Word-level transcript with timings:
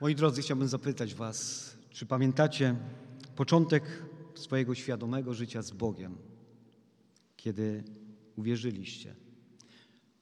Moi 0.00 0.14
drodzy, 0.14 0.42
chciałbym 0.42 0.68
zapytać 0.68 1.14
Was, 1.14 1.70
czy 1.90 2.06
pamiętacie 2.06 2.76
początek 3.36 4.04
swojego 4.34 4.74
świadomego 4.74 5.34
życia 5.34 5.62
z 5.62 5.70
Bogiem, 5.70 6.16
kiedy 7.36 7.84
uwierzyliście? 8.36 9.14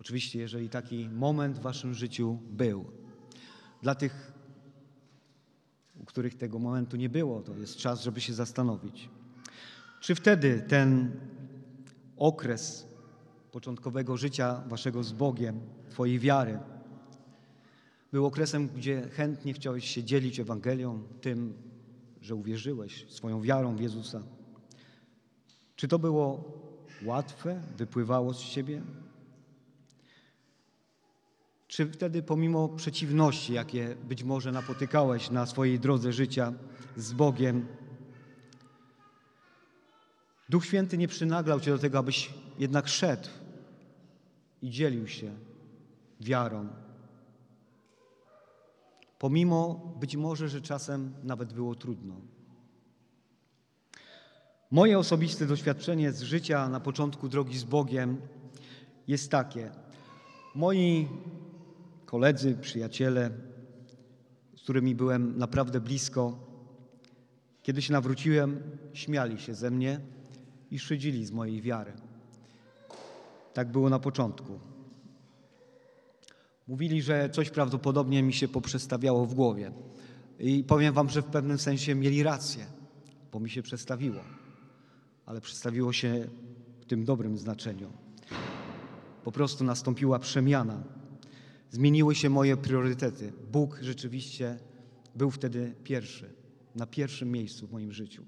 Oczywiście, 0.01 0.39
jeżeli 0.39 0.69
taki 0.69 1.09
moment 1.09 1.59
w 1.59 1.63
Waszym 1.63 1.95
życiu 1.95 2.39
był. 2.51 2.85
Dla 3.83 3.95
tych, 3.95 4.33
u 6.01 6.05
których 6.05 6.35
tego 6.35 6.59
momentu 6.59 6.97
nie 6.97 7.09
było, 7.09 7.43
to 7.43 7.57
jest 7.57 7.77
czas, 7.77 8.03
żeby 8.03 8.21
się 8.21 8.35
zastanowić. 8.35 9.09
Czy 10.01 10.15
wtedy 10.15 10.65
ten 10.69 11.13
okres 12.17 12.89
początkowego 13.53 14.17
życia 14.17 14.63
Waszego 14.69 15.03
z 15.05 15.13
Bogiem, 15.13 15.61
Twojej 15.91 16.19
wiary, 16.19 16.59
był 18.17 18.27
okresem, 18.27 18.69
gdzie 18.69 19.09
chętnie 19.09 19.53
chciałeś 19.53 19.91
się 19.91 20.05
dzielić 20.05 20.41
Ewangelią, 20.41 21.03
tym, 21.21 21.55
że 22.21 22.35
uwierzyłeś 22.35 23.07
swoją 23.09 23.43
wiarą 23.43 23.77
w 23.77 23.81
Jezusa. 23.81 24.23
Czy 25.77 25.89
to 25.89 25.99
było 25.99 26.45
łatwe, 27.03 27.63
wypływało 27.77 28.35
z 28.35 28.45
Ciebie? 28.45 28.83
Czy 31.69 31.87
wtedy, 31.87 32.23
pomimo 32.23 32.69
przeciwności, 32.69 33.53
jakie 33.53 33.97
być 34.09 34.25
może 34.25 34.53
napotykałeś 34.53 35.31
na 35.31 35.47
swojej 35.47 35.81
drodze 35.81 36.13
życia 36.13 36.53
z 36.97 37.13
Bogiem, 37.13 37.67
Duch 40.49 40.67
Święty 40.67 40.99
nie 40.99 41.09
przynaglał 41.09 41.61
Cię 41.61 41.71
do 41.71 41.79
tego, 41.79 41.99
abyś 41.99 42.35
jednak 42.59 42.89
szedł 42.89 43.29
i 44.63 44.71
dzielił 44.71 45.07
się 45.09 45.35
wiarą? 46.21 46.86
Pomimo 49.19 49.75
być 50.01 50.17
może, 50.17 50.49
że 50.49 50.61
czasem 50.61 51.15
nawet 51.23 51.53
było 51.53 51.75
trudno. 51.75 52.15
Moje 54.71 54.99
osobiste 54.99 55.47
doświadczenie 55.47 56.13
z 56.13 56.23
życia 56.23 56.69
na 56.69 56.81
początku 56.81 57.29
drogi 57.29 57.59
z 57.59 57.65
Bogiem 57.65 58.21
jest 59.09 59.31
takie. 59.31 59.71
Moi 60.55 61.09
koledzy, 62.07 62.59
przyjaciele, 62.61 63.31
z 64.57 64.63
którymi 64.63 64.95
byłem 64.95 65.39
naprawdę 65.39 65.81
blisko, 65.81 66.39
kiedy 67.63 67.83
się 67.83 67.93
nawróciłem, 67.93 68.61
śmiali 68.93 69.39
się 69.39 69.55
ze 69.55 69.71
mnie 69.71 70.01
i 70.71 70.79
szydzili 70.79 71.27
z 71.27 71.33
mojej 71.33 71.63
wiary. 71.63 71.93
Tak 73.55 73.73
było 73.73 73.91
na 73.91 73.99
początku. 73.99 74.76
Mówili, 76.67 77.03
że 77.03 77.31
coś 77.31 77.51
prawdopodobnie 77.51 78.23
mi 78.23 78.33
się 78.33 78.49
poprzestawiało 78.49 79.27
w 79.27 79.35
głowie. 79.35 79.73
I 80.39 80.65
powiem 80.65 80.95
wam, 80.95 81.11
że 81.11 81.23
w 81.23 81.27
pewnym 81.27 81.59
sensie 81.59 81.95
mieli 81.95 82.23
rację, 82.23 82.67
bo 83.33 83.41
mi 83.41 83.51
się 83.51 83.63
przestawiło. 83.63 84.21
Ale 85.27 85.41
przestawiło 85.41 85.93
się 85.93 86.29
w 86.81 86.85
tym 86.85 87.05
dobrym 87.05 87.39
znaczeniu. 87.39 87.93
Po 89.25 89.33
prostu 89.33 89.65
nastąpiła 89.65 90.19
przemiana. 90.19 90.83
Zmieniły 91.71 92.15
się 92.15 92.31
moje 92.31 92.57
priorytety. 92.57 93.33
Bóg 93.53 93.79
rzeczywiście 93.83 94.59
był 95.15 95.31
wtedy 95.31 95.75
pierwszy, 95.85 96.31
na 96.75 96.87
pierwszym 96.87 97.33
miejscu 97.33 97.67
w 97.67 97.73
moim 97.73 97.93
życiu. 97.93 98.25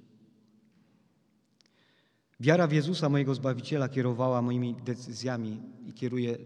Wiara 2.41 2.67
w 2.67 2.73
Jezusa, 2.73 3.09
mojego 3.09 3.35
Zbawiciela, 3.35 3.89
kierowała 3.89 4.43
moimi 4.43 4.77
decyzjami 4.85 5.63
i 5.87 5.93
kieruje 5.93 6.39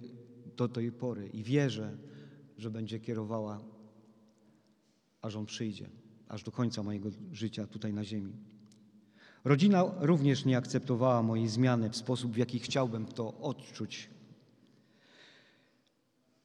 do 0.68 0.74
tej 0.74 0.92
pory. 0.92 1.28
I 1.28 1.42
wierzę, 1.42 1.96
że 2.58 2.70
będzie 2.70 3.00
kierowała, 3.00 3.60
aż 5.22 5.36
On 5.36 5.46
przyjdzie, 5.46 5.88
aż 6.28 6.42
do 6.42 6.52
końca 6.52 6.82
mojego 6.82 7.08
życia 7.32 7.66
tutaj 7.66 7.92
na 7.92 8.04
ziemi. 8.04 8.32
Rodzina 9.44 9.84
również 10.00 10.44
nie 10.44 10.56
akceptowała 10.56 11.22
mojej 11.22 11.48
zmiany 11.48 11.90
w 11.90 11.96
sposób, 11.96 12.32
w 12.32 12.36
jaki 12.36 12.58
chciałbym 12.58 13.06
to 13.06 13.34
odczuć. 13.34 14.10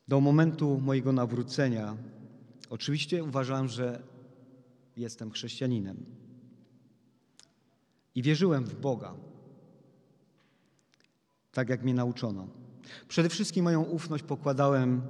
Do 0.08 0.22
momentu 0.22 0.80
mojego 0.80 1.12
nawrócenia 1.12 1.98
oczywiście 2.70 3.24
uważałem, 3.24 3.68
że 3.68 4.04
jestem 4.98 5.32
chrześcijaninem. 5.32 6.06
I 8.16 8.22
wierzyłem 8.22 8.66
w 8.66 8.76
Boga, 8.76 9.14
tak 11.52 11.70
jak 11.70 11.84
mnie 11.84 11.94
nauczono. 11.94 12.67
Przede 13.08 13.30
wszystkim 13.30 13.64
moją 13.64 13.84
ufność 13.84 14.24
pokładałem 14.24 15.02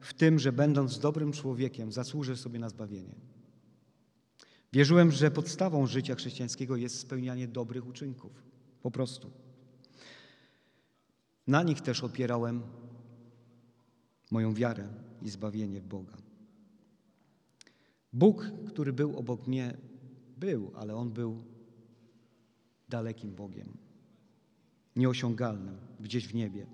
w 0.00 0.14
tym, 0.14 0.38
że 0.38 0.52
będąc 0.52 0.98
dobrym 0.98 1.32
człowiekiem, 1.32 1.92
zasłużę 1.92 2.36
sobie 2.36 2.58
na 2.58 2.68
zbawienie. 2.68 3.14
Wierzyłem, 4.72 5.12
że 5.12 5.30
podstawą 5.30 5.86
życia 5.86 6.14
chrześcijańskiego 6.14 6.76
jest 6.76 6.98
spełnianie 6.98 7.48
dobrych 7.48 7.86
uczynków. 7.86 8.42
Po 8.82 8.90
prostu. 8.90 9.30
Na 11.46 11.62
nich 11.62 11.80
też 11.80 12.04
opierałem 12.04 12.62
moją 14.30 14.54
wiarę 14.54 14.88
i 15.22 15.30
zbawienie 15.30 15.80
w 15.80 15.86
Boga. 15.86 16.16
Bóg, 18.12 18.50
który 18.68 18.92
był 18.92 19.18
obok 19.18 19.46
mnie, 19.46 19.76
był, 20.36 20.72
ale 20.74 20.96
on 20.96 21.10
był 21.10 21.44
dalekim 22.88 23.34
Bogiem, 23.34 23.76
nieosiągalnym, 24.96 25.76
gdzieś 26.00 26.28
w 26.28 26.34
niebie. 26.34 26.66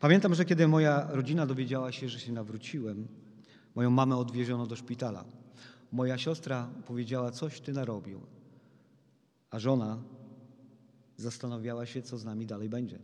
Pamiętam, 0.00 0.34
że 0.34 0.44
kiedy 0.44 0.68
moja 0.68 1.08
rodzina 1.10 1.46
dowiedziała 1.46 1.92
się, 1.92 2.08
że 2.08 2.20
się 2.20 2.32
nawróciłem, 2.32 3.08
moją 3.74 3.90
mamę 3.90 4.16
odwieziono 4.16 4.66
do 4.66 4.76
szpitala. 4.76 5.24
Moja 5.92 6.18
siostra 6.18 6.68
powiedziała, 6.86 7.30
coś 7.30 7.60
ty 7.60 7.72
narobił, 7.72 8.20
a 9.50 9.58
żona 9.58 10.02
zastanawiała 11.16 11.86
się, 11.86 12.02
co 12.02 12.18
z 12.18 12.24
nami 12.24 12.46
dalej 12.46 12.68
będzie. 12.68 12.98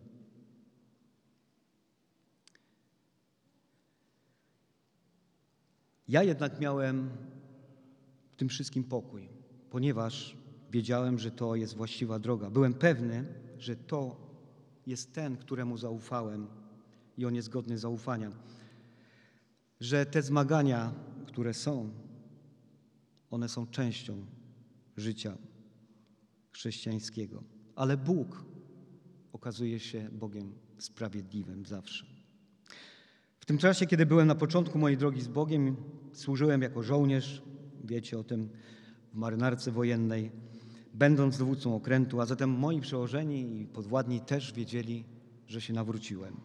Ja 6.08 6.22
jednak 6.22 6.60
miałem 6.60 7.10
w 8.32 8.36
tym 8.36 8.48
wszystkim 8.48 8.84
pokój, 8.84 9.28
ponieważ 9.70 10.36
wiedziałem, 10.70 11.18
że 11.18 11.30
to 11.30 11.54
jest 11.54 11.76
właściwa 11.76 12.18
droga. 12.18 12.50
Byłem 12.50 12.74
pewny, 12.74 13.24
że 13.58 13.76
to 13.76 14.27
jest 14.88 15.12
ten, 15.12 15.36
któremu 15.36 15.76
zaufałem 15.76 16.46
i 17.16 17.26
on 17.26 17.34
jest 17.34 17.48
godny 17.48 17.78
zaufania. 17.78 18.30
Że 19.80 20.06
te 20.06 20.22
zmagania, 20.22 20.94
które 21.26 21.54
są, 21.54 21.90
one 23.30 23.48
są 23.48 23.66
częścią 23.66 24.26
życia 24.96 25.38
chrześcijańskiego. 26.50 27.42
Ale 27.76 27.96
Bóg 27.96 28.44
okazuje 29.32 29.80
się 29.80 30.08
Bogiem 30.12 30.52
sprawiedliwym 30.78 31.66
zawsze. 31.66 32.06
W 33.40 33.46
tym 33.46 33.58
czasie, 33.58 33.86
kiedy 33.86 34.06
byłem 34.06 34.26
na 34.26 34.34
początku 34.34 34.78
mojej 34.78 34.98
drogi 34.98 35.20
z 35.20 35.28
Bogiem, 35.28 35.76
służyłem 36.12 36.62
jako 36.62 36.82
żołnierz, 36.82 37.42
wiecie 37.84 38.18
o 38.18 38.24
tym, 38.24 38.48
w 39.12 39.16
marynarce 39.16 39.72
wojennej, 39.72 40.30
będąc 40.94 41.38
dowódcą 41.38 41.76
okrętu, 41.76 42.20
a 42.20 42.26
zatem 42.26 42.50
moi 42.50 42.80
przełożeni 42.80 43.60
i 43.60 43.66
podwładni 43.66 44.20
też 44.20 44.52
wiedzieli, 44.52 45.04
że 45.46 45.60
się 45.60 45.72
nawróciłem. 45.72 46.36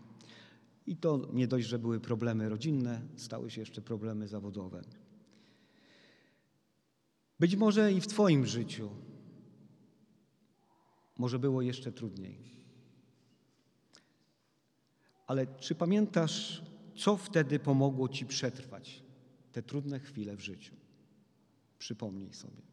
I 0.88 0.98
to 0.98 1.30
nie 1.34 1.48
dość, 1.48 1.68
że 1.68 1.80
były 1.80 2.00
problemy 2.00 2.50
rodzinne, 2.50 3.02
stały 3.16 3.52
się 3.52 3.62
jeszcze 3.62 3.82
problemy 3.82 4.28
zawodowe. 4.28 4.82
Być 7.40 7.56
może 7.56 7.94
i 7.94 8.02
w 8.02 8.08
Twoim 8.08 8.46
życiu 8.46 8.90
może 11.18 11.40
było 11.40 11.62
jeszcze 11.62 11.92
trudniej. 11.92 12.54
Ale 15.28 15.48
czy 15.48 15.76
pamiętasz, 15.76 16.64
co 16.96 17.18
wtedy 17.18 17.60
pomogło 17.60 18.10
Ci 18.10 18.26
przetrwać 18.26 19.04
te 19.52 19.64
trudne 19.64 20.00
chwile 20.00 20.36
w 20.36 20.40
życiu? 20.40 20.76
Przypomnij 21.80 22.34
sobie. 22.34 22.73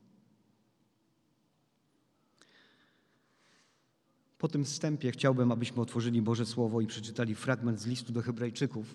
Po 4.40 4.48
tym 4.48 4.64
wstępie 4.64 5.12
chciałbym, 5.12 5.52
abyśmy 5.52 5.82
otworzyli 5.82 6.22
Boże 6.22 6.46
Słowo 6.46 6.80
i 6.80 6.86
przeczytali 6.86 7.34
fragment 7.34 7.80
z 7.80 7.86
listu 7.86 8.12
do 8.12 8.22
Hebrajczyków, 8.22 8.94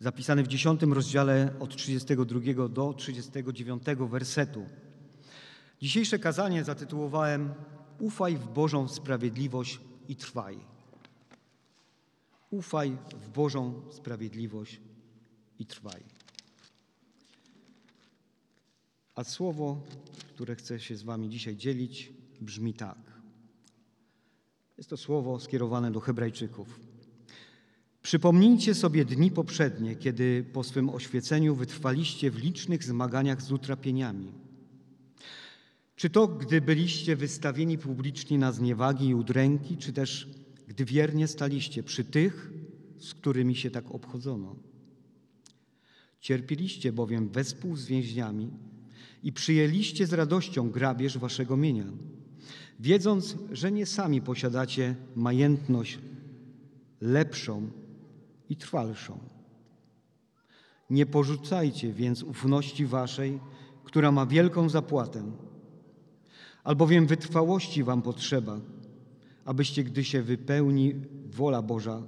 zapisany 0.00 0.42
w 0.42 0.48
10 0.48 0.82
rozdziale 0.82 1.52
od 1.60 1.76
32 1.76 2.68
do 2.68 2.94
39 2.94 3.82
wersetu. 4.10 4.66
Dzisiejsze 5.80 6.18
kazanie 6.18 6.64
zatytułowałem 6.64 7.54
Ufaj 7.98 8.36
w 8.36 8.46
Bożą 8.46 8.88
sprawiedliwość 8.88 9.80
i 10.08 10.16
trwaj. 10.16 10.58
Ufaj 12.50 12.96
w 13.20 13.28
Bożą 13.28 13.82
sprawiedliwość 13.90 14.80
i 15.58 15.66
trwaj. 15.66 16.02
A 19.14 19.24
słowo, 19.24 19.80
które 20.34 20.56
chcę 20.56 20.80
się 20.80 20.96
z 20.96 21.02
Wami 21.02 21.28
dzisiaj 21.28 21.56
dzielić, 21.56 22.12
brzmi 22.40 22.74
tak. 22.74 23.15
Jest 24.78 24.90
to 24.90 24.96
słowo 24.96 25.40
skierowane 25.40 25.92
do 25.92 26.00
Hebrajczyków. 26.00 26.80
Przypomnijcie 28.02 28.74
sobie 28.74 29.04
dni 29.04 29.30
poprzednie, 29.30 29.96
kiedy 29.96 30.44
po 30.52 30.64
swym 30.64 30.90
oświeceniu 30.90 31.54
wytrwaliście 31.54 32.30
w 32.30 32.38
licznych 32.38 32.84
zmaganiach 32.84 33.42
z 33.42 33.52
utrapieniami. 33.52 34.32
Czy 35.96 36.10
to, 36.10 36.28
gdy 36.28 36.60
byliście 36.60 37.16
wystawieni 37.16 37.78
publicznie 37.78 38.38
na 38.38 38.52
zniewagi 38.52 39.08
i 39.08 39.14
udręki, 39.14 39.76
czy 39.76 39.92
też 39.92 40.28
gdy 40.68 40.84
wiernie 40.84 41.28
staliście 41.28 41.82
przy 41.82 42.04
tych, 42.04 42.50
z 42.98 43.14
którymi 43.14 43.56
się 43.56 43.70
tak 43.70 43.90
obchodzono? 43.90 44.56
Cierpieliście 46.20 46.92
bowiem 46.92 47.28
wespół 47.28 47.76
z 47.76 47.86
więźniami 47.86 48.50
i 49.22 49.32
przyjęliście 49.32 50.06
z 50.06 50.12
radością 50.12 50.70
grabież 50.70 51.18
waszego 51.18 51.56
mienia, 51.56 51.86
wiedząc, 52.80 53.36
że 53.52 53.72
nie 53.72 53.86
sami 53.86 54.22
posiadacie 54.22 54.94
majętność 55.14 55.98
lepszą 57.00 57.70
i 58.48 58.56
trwalszą. 58.56 59.18
Nie 60.90 61.06
porzucajcie 61.06 61.92
więc 61.92 62.22
ufności 62.22 62.86
waszej, 62.86 63.40
która 63.84 64.12
ma 64.12 64.26
wielką 64.26 64.68
zapłatę, 64.68 65.22
albowiem 66.64 67.06
wytrwałości 67.06 67.84
wam 67.84 68.02
potrzeba, 68.02 68.60
abyście, 69.44 69.84
gdy 69.84 70.04
się 70.04 70.22
wypełni 70.22 70.94
wola 71.26 71.62
Boża, 71.62 72.02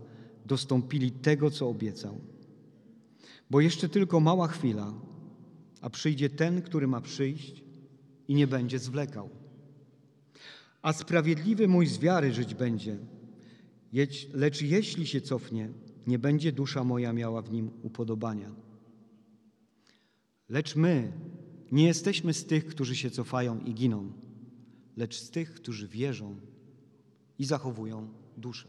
dostąpili 0.46 1.10
tego, 1.10 1.50
co 1.50 1.68
obiecał. 1.68 2.20
Bo 3.50 3.60
jeszcze 3.60 3.88
tylko 3.88 4.20
mała 4.20 4.48
chwila, 4.48 4.92
a 5.80 5.90
przyjdzie 5.90 6.30
ten, 6.30 6.62
który 6.62 6.86
ma 6.86 7.00
przyjść 7.00 7.64
i 8.28 8.34
nie 8.34 8.46
będzie 8.46 8.78
zwlekał. 8.78 9.37
A 10.82 10.92
sprawiedliwy 10.92 11.68
mój 11.68 11.86
z 11.86 11.98
wiary 11.98 12.32
żyć 12.32 12.54
będzie, 12.54 12.98
lecz 14.34 14.62
jeśli 14.62 15.06
się 15.06 15.20
cofnie, 15.20 15.70
nie 16.06 16.18
będzie 16.18 16.52
dusza 16.52 16.84
moja 16.84 17.12
miała 17.12 17.42
w 17.42 17.52
nim 17.52 17.70
upodobania. 17.82 18.54
Lecz 20.48 20.76
my 20.76 21.12
nie 21.72 21.86
jesteśmy 21.86 22.34
z 22.34 22.46
tych, 22.46 22.66
którzy 22.66 22.96
się 22.96 23.10
cofają 23.10 23.60
i 23.60 23.74
giną, 23.74 24.12
lecz 24.96 25.16
z 25.16 25.30
tych, 25.30 25.54
którzy 25.54 25.88
wierzą 25.88 26.40
i 27.38 27.44
zachowują 27.44 28.08
duszę. 28.36 28.68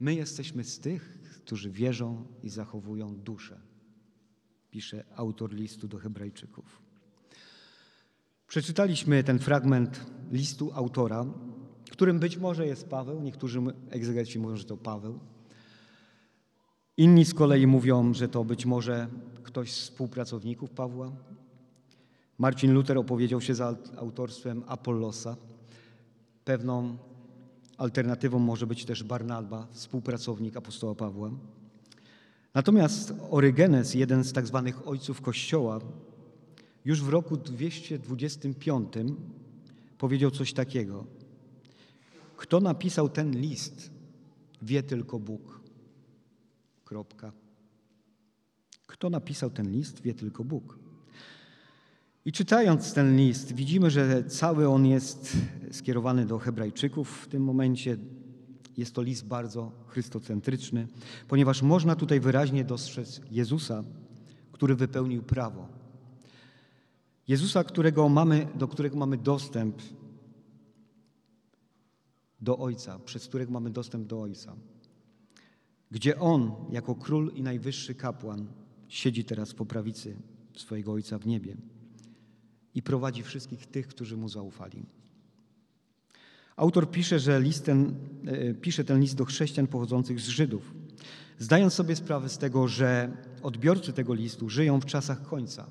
My 0.00 0.14
jesteśmy 0.14 0.64
z 0.64 0.78
tych, 0.78 1.20
którzy 1.42 1.70
wierzą 1.70 2.26
i 2.42 2.48
zachowują 2.48 3.16
duszę, 3.16 3.60
pisze 4.70 5.04
autor 5.16 5.54
listu 5.54 5.88
do 5.88 5.98
Hebrajczyków. 5.98 6.87
Przeczytaliśmy 8.48 9.24
ten 9.24 9.38
fragment 9.38 10.06
listu 10.32 10.70
autora, 10.74 11.26
którym 11.90 12.18
być 12.18 12.36
może 12.36 12.66
jest 12.66 12.88
Paweł. 12.88 13.20
Niektórzy 13.20 13.60
egzegeci 13.90 14.38
mówią, 14.38 14.56
że 14.56 14.64
to 14.64 14.76
Paweł. 14.76 15.18
Inni 16.96 17.24
z 17.24 17.34
kolei 17.34 17.66
mówią, 17.66 18.14
że 18.14 18.28
to 18.28 18.44
być 18.44 18.66
może 18.66 19.08
ktoś 19.42 19.72
z 19.72 19.78
współpracowników 19.78 20.70
Pawła. 20.70 21.12
Marcin 22.38 22.72
Luther 22.72 22.98
opowiedział 22.98 23.40
się 23.40 23.54
za 23.54 23.76
autorstwem 23.96 24.62
Apollosa. 24.66 25.36
Pewną 26.44 26.96
alternatywą 27.78 28.38
może 28.38 28.66
być 28.66 28.84
też 28.84 29.02
Barnaba, 29.02 29.66
współpracownik 29.70 30.56
apostoła 30.56 30.94
Pawła. 30.94 31.30
Natomiast 32.54 33.14
Orygenes, 33.30 33.94
jeden 33.94 34.24
z 34.24 34.32
tak 34.32 34.46
zwanych 34.46 34.88
ojców 34.88 35.20
Kościoła, 35.20 35.80
już 36.88 37.02
w 37.02 37.08
roku 37.08 37.36
225 37.36 38.92
powiedział 39.98 40.30
coś 40.30 40.52
takiego. 40.52 41.06
Kto 42.36 42.60
napisał 42.60 43.08
ten 43.08 43.40
list, 43.40 43.90
wie 44.62 44.82
tylko 44.82 45.18
Bóg. 45.18 45.60
Kropka. 46.84 47.32
Kto 48.86 49.10
napisał 49.10 49.50
ten 49.50 49.72
list, 49.72 50.02
wie 50.02 50.14
tylko 50.14 50.44
Bóg. 50.44 50.78
I 52.24 52.32
czytając 52.32 52.94
ten 52.94 53.16
list, 53.16 53.52
widzimy, 53.54 53.90
że 53.90 54.24
cały 54.24 54.68
on 54.68 54.86
jest 54.86 55.36
skierowany 55.70 56.26
do 56.26 56.38
Hebrajczyków. 56.38 57.10
W 57.10 57.28
tym 57.28 57.44
momencie 57.44 57.96
jest 58.76 58.94
to 58.94 59.02
list 59.02 59.26
bardzo 59.26 59.72
chrystocentryczny, 59.86 60.86
ponieważ 61.28 61.62
można 61.62 61.96
tutaj 61.96 62.20
wyraźnie 62.20 62.64
dostrzec 62.64 63.20
Jezusa, 63.30 63.84
który 64.52 64.74
wypełnił 64.74 65.22
prawo. 65.22 65.77
Jezusa, 67.28 67.64
którego 67.64 68.08
mamy, 68.08 68.46
do 68.54 68.68
którego 68.68 68.96
mamy 68.96 69.16
dostęp 69.16 69.82
do 72.40 72.58
Ojca, 72.58 72.98
przez 72.98 73.28
którego 73.28 73.52
mamy 73.52 73.70
dostęp 73.70 74.06
do 74.06 74.20
Ojca. 74.20 74.56
Gdzie 75.90 76.18
On, 76.18 76.52
jako 76.70 76.94
król 76.94 77.32
i 77.34 77.42
najwyższy 77.42 77.94
kapłan, 77.94 78.46
siedzi 78.88 79.24
teraz 79.24 79.54
po 79.54 79.66
prawicy 79.66 80.16
swojego 80.56 80.92
Ojca 80.92 81.18
w 81.18 81.26
niebie 81.26 81.56
i 82.74 82.82
prowadzi 82.82 83.22
wszystkich 83.22 83.66
tych, 83.66 83.88
którzy 83.88 84.16
Mu 84.16 84.28
zaufali. 84.28 84.86
Autor 86.56 86.90
pisze, 86.90 87.18
że 87.18 87.40
list 87.40 87.64
ten, 87.64 87.94
e, 88.26 88.54
pisze 88.54 88.84
ten 88.84 89.00
list 89.00 89.16
do 89.16 89.24
chrześcijan 89.24 89.66
pochodzących 89.66 90.20
z 90.20 90.28
Żydów, 90.28 90.74
zdając 91.38 91.74
sobie 91.74 91.96
sprawę 91.96 92.28
z 92.28 92.38
tego, 92.38 92.68
że 92.68 93.16
odbiorcy 93.42 93.92
tego 93.92 94.14
listu 94.14 94.48
żyją 94.48 94.80
w 94.80 94.86
czasach 94.86 95.22
końca, 95.22 95.70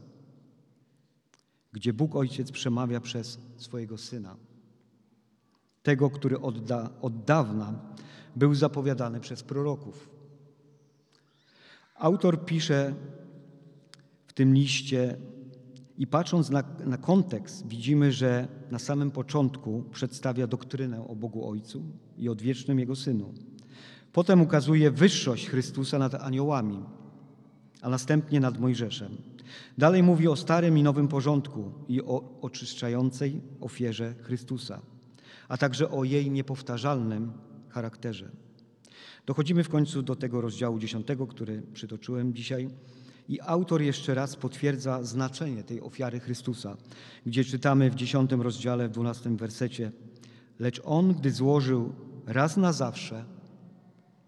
gdzie 1.77 1.93
Bóg 1.93 2.15
Ojciec 2.15 2.51
przemawia 2.51 3.01
przez 3.01 3.39
swojego 3.57 3.97
Syna 3.97 4.35
tego, 5.87 6.09
który 6.09 6.39
od, 6.39 6.63
da, 6.63 6.89
od 7.01 7.23
dawna 7.23 7.73
był 8.35 8.55
zapowiadany 8.55 9.19
przez 9.19 9.43
proroków. 9.43 10.09
Autor 11.95 12.45
pisze 12.45 12.93
w 14.27 14.33
tym 14.33 14.53
liście 14.53 15.17
i 15.97 16.07
patrząc 16.07 16.49
na, 16.49 16.63
na 16.85 16.97
kontekst, 16.97 17.67
widzimy, 17.67 18.11
że 18.11 18.47
na 18.71 18.79
samym 18.79 19.11
początku 19.11 19.83
przedstawia 19.91 20.47
doktrynę 20.47 21.07
o 21.07 21.15
Bogu 21.15 21.49
Ojcu 21.49 21.83
i 22.17 22.29
odwiecznym 22.29 22.79
Jego 22.79 22.95
Synu. 22.95 23.33
Potem 24.13 24.41
ukazuje 24.41 24.91
wyższość 24.91 25.49
Chrystusa 25.49 25.99
nad 25.99 26.15
aniołami, 26.15 26.79
a 27.81 27.89
następnie 27.89 28.39
nad 28.39 28.59
Mojżeszem. 28.59 29.17
Dalej 29.77 30.03
mówi 30.03 30.27
o 30.27 30.35
starym 30.35 30.77
i 30.77 30.83
nowym 30.83 31.07
porządku 31.07 31.71
i 31.87 32.01
o 32.01 32.39
oczyszczającej 32.41 33.41
ofierze 33.61 34.15
Chrystusa 34.21 34.81
a 35.47 35.57
także 35.57 35.91
o 35.91 36.03
jej 36.03 36.31
niepowtarzalnym 36.31 37.31
charakterze. 37.69 38.31
Dochodzimy 39.25 39.63
w 39.63 39.69
końcu 39.69 40.01
do 40.01 40.15
tego 40.15 40.41
rozdziału 40.41 40.79
dziesiątego, 40.79 41.27
który 41.27 41.61
przytoczyłem 41.73 42.33
dzisiaj. 42.33 42.69
I 43.29 43.41
autor 43.41 43.81
jeszcze 43.81 44.15
raz 44.15 44.35
potwierdza 44.35 45.03
znaczenie 45.03 45.63
tej 45.63 45.81
ofiary 45.81 46.19
Chrystusa, 46.19 46.77
gdzie 47.25 47.43
czytamy 47.43 47.89
w 47.91 47.95
dziesiątym 47.95 48.41
rozdziale, 48.41 48.87
w 48.87 48.91
dwunastym 48.91 49.37
wersecie. 49.37 49.91
Lecz 50.59 50.81
On, 50.85 51.13
gdy 51.13 51.31
złożył 51.31 51.93
raz 52.25 52.57
na 52.57 52.73
zawsze 52.73 53.25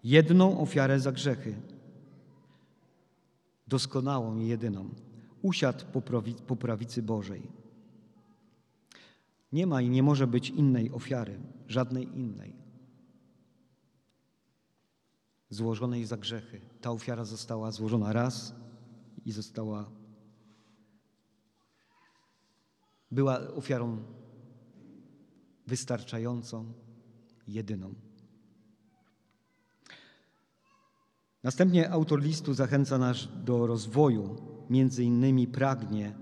jedną 0.04 0.60
ofiarę 0.60 1.00
za 1.00 1.12
grzechy, 1.12 1.54
doskonałą 3.68 4.38
i 4.38 4.46
jedyną, 4.46 4.88
usiadł 5.42 5.84
po 6.46 6.56
prawicy 6.56 7.02
Bożej 7.02 7.60
nie 9.52 9.66
ma 9.66 9.82
i 9.82 9.90
nie 9.90 10.02
może 10.02 10.26
być 10.26 10.50
innej 10.50 10.92
ofiary, 10.92 11.40
żadnej 11.68 12.18
innej, 12.18 12.56
złożonej 15.50 16.04
za 16.04 16.16
grzechy. 16.16 16.60
Ta 16.80 16.90
ofiara 16.90 17.24
została 17.24 17.70
złożona 17.70 18.12
raz 18.12 18.54
i 19.24 19.32
została, 19.32 19.90
była 23.10 23.40
ofiarą 23.40 24.02
wystarczającą, 25.66 26.72
jedyną. 27.48 27.94
Następnie 31.42 31.90
autor 31.90 32.22
listu 32.22 32.54
zachęca 32.54 32.98
nas 32.98 33.28
do 33.44 33.66
rozwoju, 33.66 34.36
między 34.70 35.04
innymi 35.04 35.46
pragnie 35.46 36.14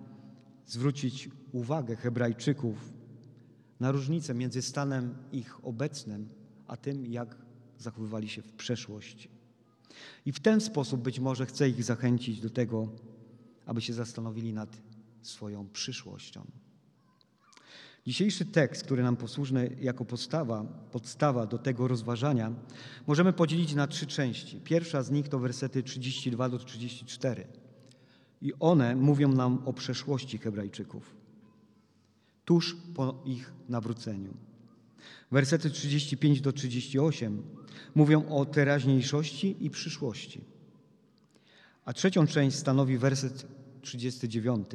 zwrócić 0.67 1.31
uwagę 1.52 1.97
Hebrajczyków 1.97 2.95
na 3.81 3.93
różnicę 3.93 4.35
między 4.35 4.62
stanem 4.62 5.14
ich 5.33 5.64
obecnym, 5.64 6.28
a 6.67 6.76
tym, 6.76 7.07
jak 7.07 7.37
zachowywali 7.78 8.28
się 8.28 8.43
w 8.43 8.52
przeszłości. 8.52 9.28
I 10.26 10.33
w 10.33 10.40
ten 10.40 10.61
sposób 10.61 11.02
być 11.02 11.21
może 11.21 11.47
chce 11.47 11.69
ich 11.69 11.85
zachęcić 11.85 12.40
do 12.40 12.50
tego, 12.50 12.88
aby 13.67 13.81
się 13.81 13.93
zastanowili 13.93 14.52
nad 14.52 14.83
swoją 15.23 15.69
przyszłością. 15.69 16.47
Dzisiejszy 18.07 18.45
tekst, 18.45 18.85
który 18.85 19.02
nam 19.02 19.17
posłuży 19.17 19.76
jako 19.81 20.05
podstawa, 20.05 20.64
podstawa 20.93 21.47
do 21.47 21.59
tego 21.59 21.88
rozważania, 21.88 22.52
możemy 23.07 23.33
podzielić 23.33 23.75
na 23.75 23.87
trzy 23.87 24.07
części. 24.07 24.61
Pierwsza 24.61 25.02
z 25.02 25.11
nich 25.11 25.28
to 25.28 25.38
wersety 25.38 25.83
32 25.83 26.49
do 26.49 26.59
34. 26.59 27.47
I 28.42 28.52
one 28.61 28.97
mówią 28.97 29.28
nam 29.28 29.62
o 29.64 29.73
przeszłości 29.73 30.38
Hebrajczyków 30.38 31.16
tuż 32.45 32.76
po 32.95 33.23
ich 33.25 33.52
nawróceniu. 33.68 34.35
Wersety 35.30 35.71
35 35.71 36.40
do 36.40 36.52
38 36.52 37.42
mówią 37.95 38.28
o 38.28 38.47
teraźniejszości 38.47 39.57
i 39.61 39.71
przyszłości. 39.71 40.40
A 41.85 41.92
trzecią 41.92 42.26
część 42.26 42.57
stanowi 42.57 42.99
werset 42.99 43.47
39. 43.83 44.66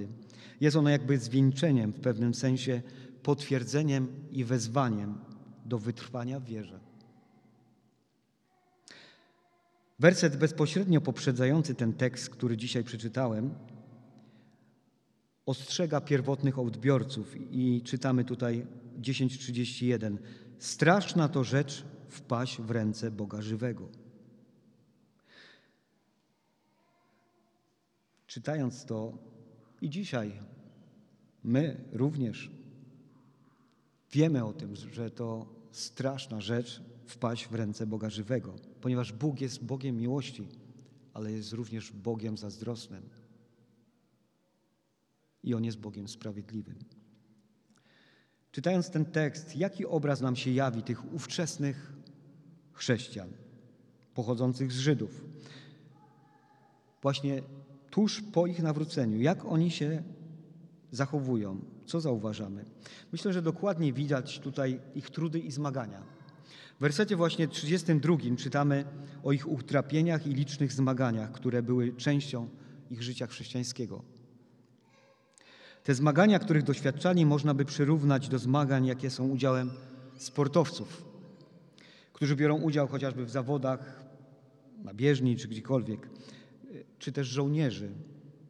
Jest 0.61 0.75
ono 0.75 0.89
jakby 0.89 1.17
zwieńczeniem, 1.17 1.91
w 1.93 1.99
pewnym 1.99 2.33
sensie 2.33 2.81
potwierdzeniem 3.23 4.07
i 4.31 4.43
wezwaniem 4.43 5.17
do 5.65 5.79
wytrwania 5.79 6.39
w 6.39 6.45
wierze. 6.45 6.79
Werset 10.03 10.35
bezpośrednio 10.37 11.01
poprzedzający 11.01 11.75
ten 11.75 11.93
tekst, 11.93 12.29
który 12.29 12.57
dzisiaj 12.57 12.83
przeczytałem, 12.83 13.53
ostrzega 15.45 16.01
pierwotnych 16.01 16.59
odbiorców 16.59 17.35
i 17.51 17.81
czytamy 17.85 18.25
tutaj 18.25 18.65
10:31. 19.01 20.17
Straszna 20.59 21.29
to 21.29 21.43
rzecz 21.43 21.85
wpaść 22.09 22.61
w 22.61 22.71
ręce 22.71 23.11
Boga 23.11 23.41
żywego. 23.41 23.87
Czytając 28.27 28.85
to 28.85 29.17
i 29.81 29.89
dzisiaj 29.89 30.31
my 31.43 31.83
również 31.91 32.51
wiemy 34.11 34.45
o 34.45 34.53
tym, 34.53 34.75
że 34.75 35.11
to 35.11 35.45
straszna 35.71 36.41
rzecz 36.41 36.81
wpaść 37.05 37.47
w 37.47 37.55
ręce 37.55 37.87
Boga 37.87 38.09
żywego, 38.09 38.55
ponieważ 38.81 39.13
Bóg 39.13 39.41
jest 39.41 39.63
Bogiem 39.63 39.97
miłości, 39.97 40.47
ale 41.13 41.31
jest 41.31 41.53
również 41.53 41.91
Bogiem 41.91 42.37
zazdrosnym. 42.37 43.09
I 45.43 45.53
On 45.53 45.63
jest 45.63 45.77
Bogiem 45.77 46.07
sprawiedliwym. 46.07 46.75
Czytając 48.51 48.89
ten 48.89 49.05
tekst, 49.05 49.55
jaki 49.55 49.85
obraz 49.85 50.21
nam 50.21 50.35
się 50.35 50.51
jawi 50.51 50.83
tych 50.83 51.13
ówczesnych 51.13 51.93
chrześcijan 52.73 53.29
pochodzących 54.13 54.71
z 54.71 54.77
Żydów? 54.77 55.25
Właśnie 57.01 57.41
tuż 57.89 58.21
po 58.21 58.47
ich 58.47 58.59
nawróceniu, 58.59 59.21
jak 59.21 59.45
oni 59.45 59.71
się 59.71 60.03
zachowują? 60.91 61.61
Co 61.85 62.01
zauważamy? 62.01 62.65
Myślę, 63.11 63.33
że 63.33 63.41
dokładnie 63.41 63.93
widać 63.93 64.39
tutaj 64.39 64.79
ich 64.95 65.09
trudy 65.09 65.39
i 65.39 65.51
zmagania. 65.51 66.12
Wersecie 66.83 67.15
właśnie 67.15 67.47
32 67.47 68.17
czytamy 68.37 68.85
o 69.23 69.31
ich 69.31 69.47
utrapieniach 69.47 70.27
i 70.27 70.33
licznych 70.33 70.73
zmaganiach, 70.73 71.31
które 71.31 71.61
były 71.61 71.93
częścią 71.93 72.49
ich 72.91 73.03
życia 73.03 73.27
chrześcijańskiego. 73.27 74.03
Te 75.83 75.95
zmagania, 75.95 76.39
których 76.39 76.63
doświadczali, 76.63 77.25
można 77.25 77.53
by 77.53 77.65
przyrównać 77.65 78.29
do 78.29 78.39
zmagań, 78.39 78.85
jakie 78.85 79.09
są 79.09 79.27
udziałem 79.27 79.71
sportowców, 80.17 81.05
którzy 82.13 82.35
biorą 82.35 82.61
udział 82.61 82.87
chociażby 82.87 83.25
w 83.25 83.29
zawodach 83.29 84.03
na 84.83 84.93
bieżni 84.93 85.37
czy 85.37 85.47
gdziekolwiek, 85.47 86.09
czy 86.99 87.11
też 87.11 87.27
żołnierzy 87.27 87.91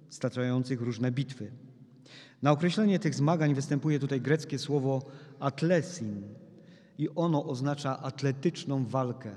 staczających 0.10 0.82
różne 0.82 1.12
bitwy. 1.12 1.52
Na 2.42 2.52
określenie 2.52 3.00
tych 3.00 3.16
zmagań 3.16 3.56
występuje 3.56 4.00
tutaj 4.00 4.22
greckie 4.22 4.60
słowo 4.60 5.02
atlesin 5.40 6.24
i 6.98 7.10
ono 7.16 7.46
oznacza 7.46 8.00
atletyczną 8.00 8.86
walkę, 8.86 9.36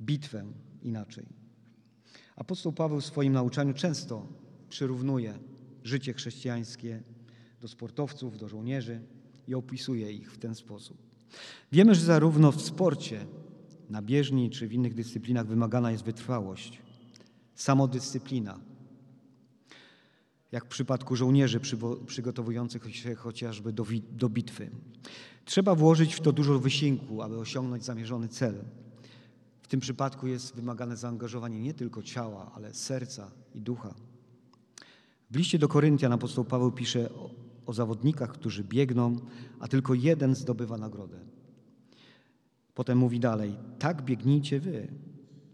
bitwę 0.00 0.44
inaczej. 0.82 1.26
Apostoł 2.36 2.72
Paweł 2.72 3.00
w 3.00 3.06
swoim 3.06 3.32
nauczaniu 3.32 3.74
często 3.74 4.26
przyrównuje 4.68 5.38
życie 5.84 6.12
chrześcijańskie 6.12 7.02
do 7.60 7.68
sportowców, 7.68 8.38
do 8.38 8.48
żołnierzy 8.48 9.00
i 9.48 9.54
opisuje 9.54 10.12
ich 10.12 10.32
w 10.32 10.38
ten 10.38 10.54
sposób. 10.54 10.98
Wiemy, 11.72 11.94
że 11.94 12.04
zarówno 12.04 12.52
w 12.52 12.62
sporcie, 12.62 13.26
na 13.90 14.02
bieżni 14.02 14.50
czy 14.50 14.68
w 14.68 14.72
innych 14.72 14.94
dyscyplinach 14.94 15.46
wymagana 15.46 15.90
jest 15.90 16.04
wytrwałość, 16.04 16.82
samodyscyplina. 17.54 18.58
Jak 20.52 20.64
w 20.64 20.68
przypadku 20.68 21.16
żołnierzy 21.16 21.60
przygotowujących 22.06 22.96
się 22.96 23.14
chociażby 23.14 23.72
do, 23.72 23.86
do 24.10 24.28
bitwy. 24.28 24.70
Trzeba 25.44 25.74
włożyć 25.74 26.14
w 26.14 26.20
to 26.20 26.32
dużo 26.32 26.58
wysiłku, 26.58 27.22
aby 27.22 27.38
osiągnąć 27.38 27.84
zamierzony 27.84 28.28
cel. 28.28 28.54
W 29.62 29.68
tym 29.68 29.80
przypadku 29.80 30.26
jest 30.26 30.54
wymagane 30.54 30.96
zaangażowanie 30.96 31.60
nie 31.60 31.74
tylko 31.74 32.02
ciała, 32.02 32.52
ale 32.54 32.74
serca 32.74 33.30
i 33.54 33.60
ducha. 33.60 33.94
W 35.30 35.36
liście 35.36 35.58
do 35.58 35.68
Koryntian 35.68 36.12
apostoł 36.12 36.44
Paweł 36.44 36.72
pisze 36.72 37.10
o, 37.14 37.30
o 37.66 37.72
zawodnikach, 37.72 38.32
którzy 38.32 38.64
biegną, 38.64 39.16
a 39.60 39.68
tylko 39.68 39.94
jeden 39.94 40.34
zdobywa 40.34 40.78
nagrodę. 40.78 41.18
Potem 42.74 42.98
mówi 42.98 43.20
dalej: 43.20 43.56
Tak 43.78 44.02
biegnijcie 44.02 44.60
wy, 44.60 44.88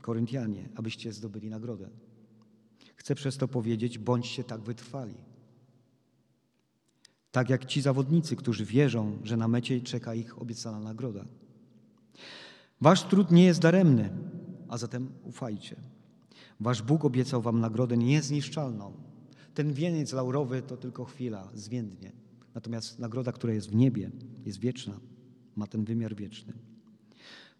Koryntianie, 0.01 0.69
abyście 0.75 1.13
zdobyli 1.13 1.51
nagrodę. 1.51 1.89
Chcę 3.03 3.15
przez 3.15 3.37
to 3.37 3.49
powiedzieć: 3.49 3.99
bądźcie 3.99 4.45
tak 4.45 4.61
wytrwali. 4.61 5.15
Tak 7.33 7.51
jak 7.51 7.65
ci 7.65 7.83
zawodnicy, 7.83 8.37
którzy 8.37 8.65
wierzą, 8.65 9.19
że 9.25 9.37
na 9.37 9.49
mecie 9.49 9.81
czeka 9.81 10.15
ich 10.15 10.43
obiecana 10.43 10.81
nagroda. 10.81 11.25
Wasz 12.81 13.03
trud 13.03 13.31
nie 13.31 13.45
jest 13.45 13.61
daremny, 13.61 14.11
a 14.69 14.79
zatem 14.79 15.09
ufajcie. 15.25 15.77
Wasz 16.61 16.83
Bóg 16.83 17.05
obiecał 17.05 17.43
wam 17.43 17.61
nagrodę 17.61 17.97
niezniszczalną 17.97 18.93
ten 19.55 19.73
wieniec 19.73 20.13
laurowy 20.13 20.63
to 20.63 20.77
tylko 20.77 21.05
chwila, 21.05 21.49
zwiędnie. 21.55 22.13
Natomiast 22.55 22.99
nagroda, 22.99 23.33
która 23.33 23.53
jest 23.53 23.71
w 23.71 23.75
niebie, 23.75 24.11
jest 24.45 24.61
wieczna, 24.61 25.01
ma 25.57 25.67
ten 25.67 25.85
wymiar 25.85 26.17
wieczny. 26.17 26.53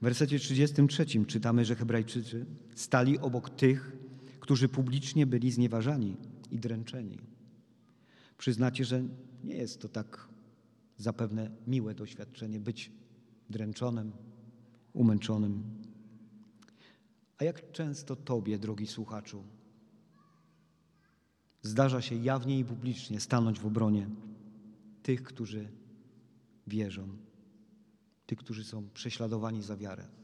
W 0.01 0.05
wersecie 0.05 0.39
33 0.39 1.07
czytamy, 1.27 1.65
że 1.65 1.77
Hebrajczycy 1.77 2.47
stali 2.75 3.19
obok 3.19 3.51
tych, 3.51 3.93
którzy 4.53 4.69
publicznie 4.69 5.27
byli 5.27 5.51
znieważani 5.51 6.17
i 6.51 6.59
dręczeni. 6.59 7.19
Przyznacie, 8.39 8.85
że 8.85 9.03
nie 9.45 9.55
jest 9.55 9.81
to 9.81 9.89
tak 9.89 10.29
zapewne 10.97 11.51
miłe 11.67 11.95
doświadczenie 11.95 12.61
być 12.61 12.93
dręczonym, 13.51 14.13
umęczonym. 14.93 15.63
A 17.39 17.45
jak 17.45 17.73
często 17.73 18.17
Tobie, 18.17 18.59
drogi 18.59 18.87
słuchaczu, 18.87 19.45
zdarza 21.63 22.03
się 22.03 22.15
jawnie 22.15 22.59
i 22.59 22.65
publicznie 22.65 23.21
stanąć 23.21 23.61
w 23.61 23.67
obronie 23.67 24.07
tych, 25.03 25.23
którzy 25.23 25.69
wierzą, 26.67 27.09
tych, 28.27 28.39
którzy 28.39 28.65
są 28.65 28.89
prześladowani 28.95 29.63
za 29.63 29.77
wiarę. 29.77 30.22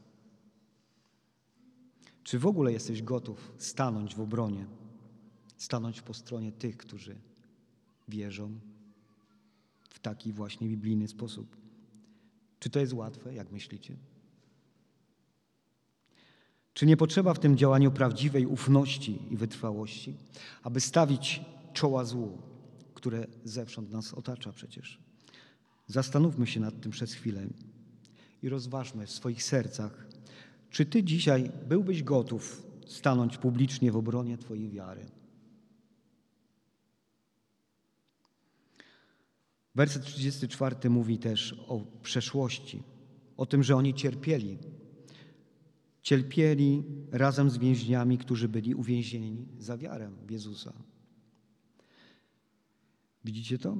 Czy 2.29 2.39
w 2.39 2.45
ogóle 2.45 2.71
jesteś 2.71 3.03
gotów 3.03 3.51
stanąć 3.57 4.15
w 4.15 4.19
obronie, 4.19 4.65
stanąć 5.57 6.01
po 6.01 6.13
stronie 6.13 6.51
tych, 6.51 6.77
którzy 6.77 7.15
wierzą 8.07 8.59
w 9.89 9.99
taki 9.99 10.33
właśnie 10.33 10.67
biblijny 10.67 11.07
sposób? 11.07 11.57
Czy 12.59 12.69
to 12.69 12.79
jest 12.79 12.93
łatwe, 12.93 13.33
jak 13.33 13.51
myślicie? 13.51 13.95
Czy 16.73 16.85
nie 16.85 16.97
potrzeba 16.97 17.33
w 17.33 17.39
tym 17.39 17.57
działaniu 17.57 17.91
prawdziwej 17.91 18.45
ufności 18.45 19.19
i 19.33 19.37
wytrwałości, 19.37 20.15
aby 20.63 20.81
stawić 20.81 21.41
czoła 21.73 22.05
złu, 22.05 22.41
które 22.93 23.27
zewsząd 23.43 23.91
nas 23.91 24.13
otacza 24.13 24.53
przecież? 24.53 24.99
Zastanówmy 25.87 26.47
się 26.47 26.59
nad 26.59 26.81
tym 26.81 26.91
przez 26.91 27.13
chwilę 27.13 27.47
i 28.43 28.49
rozważmy 28.49 29.05
w 29.05 29.11
swoich 29.11 29.43
sercach, 29.43 30.08
czy 30.69 30.85
Ty 30.85 31.03
dzisiaj 31.03 31.51
byłbyś 31.67 32.03
gotów 32.03 32.67
stanąć 32.87 33.37
publicznie 33.37 33.91
w 33.91 33.97
obronie 33.97 34.37
Twojej 34.37 34.69
wiary? 34.69 35.05
Werset 39.75 40.05
34 40.05 40.89
mówi 40.89 41.17
też 41.17 41.65
o 41.67 41.81
przeszłości, 42.01 42.83
o 43.37 43.45
tym, 43.45 43.63
że 43.63 43.75
oni 43.75 43.93
cierpieli 43.93 44.57
Cierpieli 46.01 46.83
razem 47.11 47.49
z 47.49 47.57
więźniami, 47.57 48.17
którzy 48.17 48.49
byli 48.49 48.75
uwięzieni 48.75 49.47
za 49.59 49.77
wiarę 49.77 50.11
w 50.27 50.31
Jezusa. 50.31 50.73
Widzicie 53.25 53.57
to? 53.57 53.77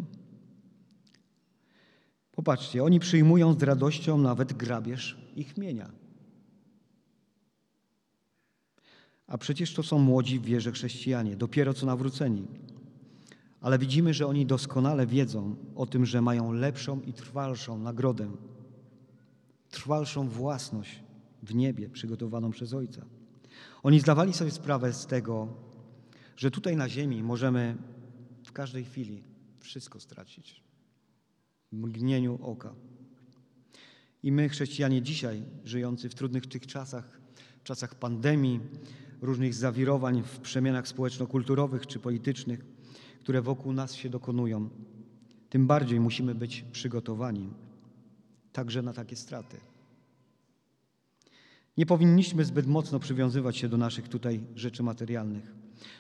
Popatrzcie, 2.32 2.84
oni 2.84 3.00
przyjmują 3.00 3.54
z 3.54 3.64
radością 3.64 4.18
nawet 4.18 4.54
grabież 4.54 5.32
ich 5.36 5.58
mienia. 5.58 5.92
A 9.30 9.38
przecież 9.38 9.74
to 9.74 9.84
są 9.84 10.00
młodzi 10.00 10.40
w 10.40 10.46
wierze 10.46 10.72
chrześcijanie, 10.72 11.36
dopiero 11.36 11.74
co 11.74 11.86
nawróceni. 11.86 12.48
Ale 13.62 13.80
widzimy, 13.80 14.14
że 14.14 14.28
oni 14.28 14.46
doskonale 14.46 15.08
wiedzą 15.08 15.56
o 15.76 15.86
tym, 15.86 16.06
że 16.06 16.22
mają 16.22 16.54
lepszą 16.54 17.02
i 17.02 17.14
trwalszą 17.14 17.80
nagrodę, 17.80 18.32
trwalszą 19.70 20.30
własność 20.30 21.04
w 21.44 21.56
niebie 21.56 21.90
przygotowaną 21.90 22.52
przez 22.52 22.74
Ojca. 22.74 23.06
Oni 23.84 24.00
zdawali 24.00 24.34
sobie 24.34 24.52
sprawę 24.52 24.94
z 24.94 25.06
tego, 25.06 25.48
że 26.38 26.52
tutaj 26.52 26.76
na 26.76 26.90
ziemi 26.90 27.24
możemy 27.24 27.78
w 28.46 28.52
każdej 28.52 28.86
chwili 28.86 29.24
wszystko 29.60 30.00
stracić. 30.00 30.64
W 31.72 31.76
mgnieniu 31.76 32.40
oka. 32.42 32.76
I 34.24 34.32
my, 34.32 34.50
chrześcijanie 34.50 35.02
dzisiaj, 35.02 35.44
żyjący 35.64 36.10
w 36.10 36.16
trudnych 36.16 36.48
tych 36.48 36.68
czasach, 36.68 37.22
w 37.60 37.64
czasach 37.64 37.96
pandemii, 37.96 38.60
różnych 39.22 39.54
zawirowań 39.54 40.24
w 40.24 40.40
przemianach 40.40 40.88
społeczno-kulturowych 40.88 41.88
czy 41.88 42.00
politycznych, 42.00 42.66
które 43.20 43.42
wokół 43.42 43.74
nas 43.74 43.96
się 43.96 44.10
dokonują, 44.10 44.70
tym 45.50 45.68
bardziej 45.68 46.00
musimy 46.00 46.36
być 46.36 46.66
przygotowani 46.72 47.50
także 48.54 48.82
na 48.82 48.94
takie 48.94 49.16
straty. 49.16 49.58
Nie 51.78 51.86
powinniśmy 51.86 52.46
zbyt 52.46 52.68
mocno 52.68 53.00
przywiązywać 53.00 53.58
się 53.58 53.70
do 53.70 53.78
naszych 53.78 54.10
tutaj 54.10 54.44
rzeczy 54.56 54.84
materialnych, 54.84 55.54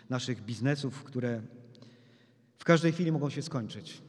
naszych 0.09 0.45
biznesów, 0.45 1.03
które 1.03 1.41
w 2.57 2.63
każdej 2.63 2.91
chwili 2.91 3.11
mogą 3.11 3.29
się 3.29 3.41
skończyć. 3.41 4.01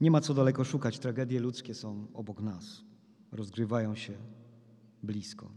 Nie 0.00 0.10
ma 0.10 0.20
co 0.20 0.34
daleko 0.34 0.64
szukać, 0.64 0.98
tragedie 0.98 1.40
ludzkie 1.40 1.74
są 1.74 2.06
obok 2.14 2.40
nas, 2.40 2.82
rozgrywają 3.32 3.94
się 3.94 4.12
blisko. 5.02 5.50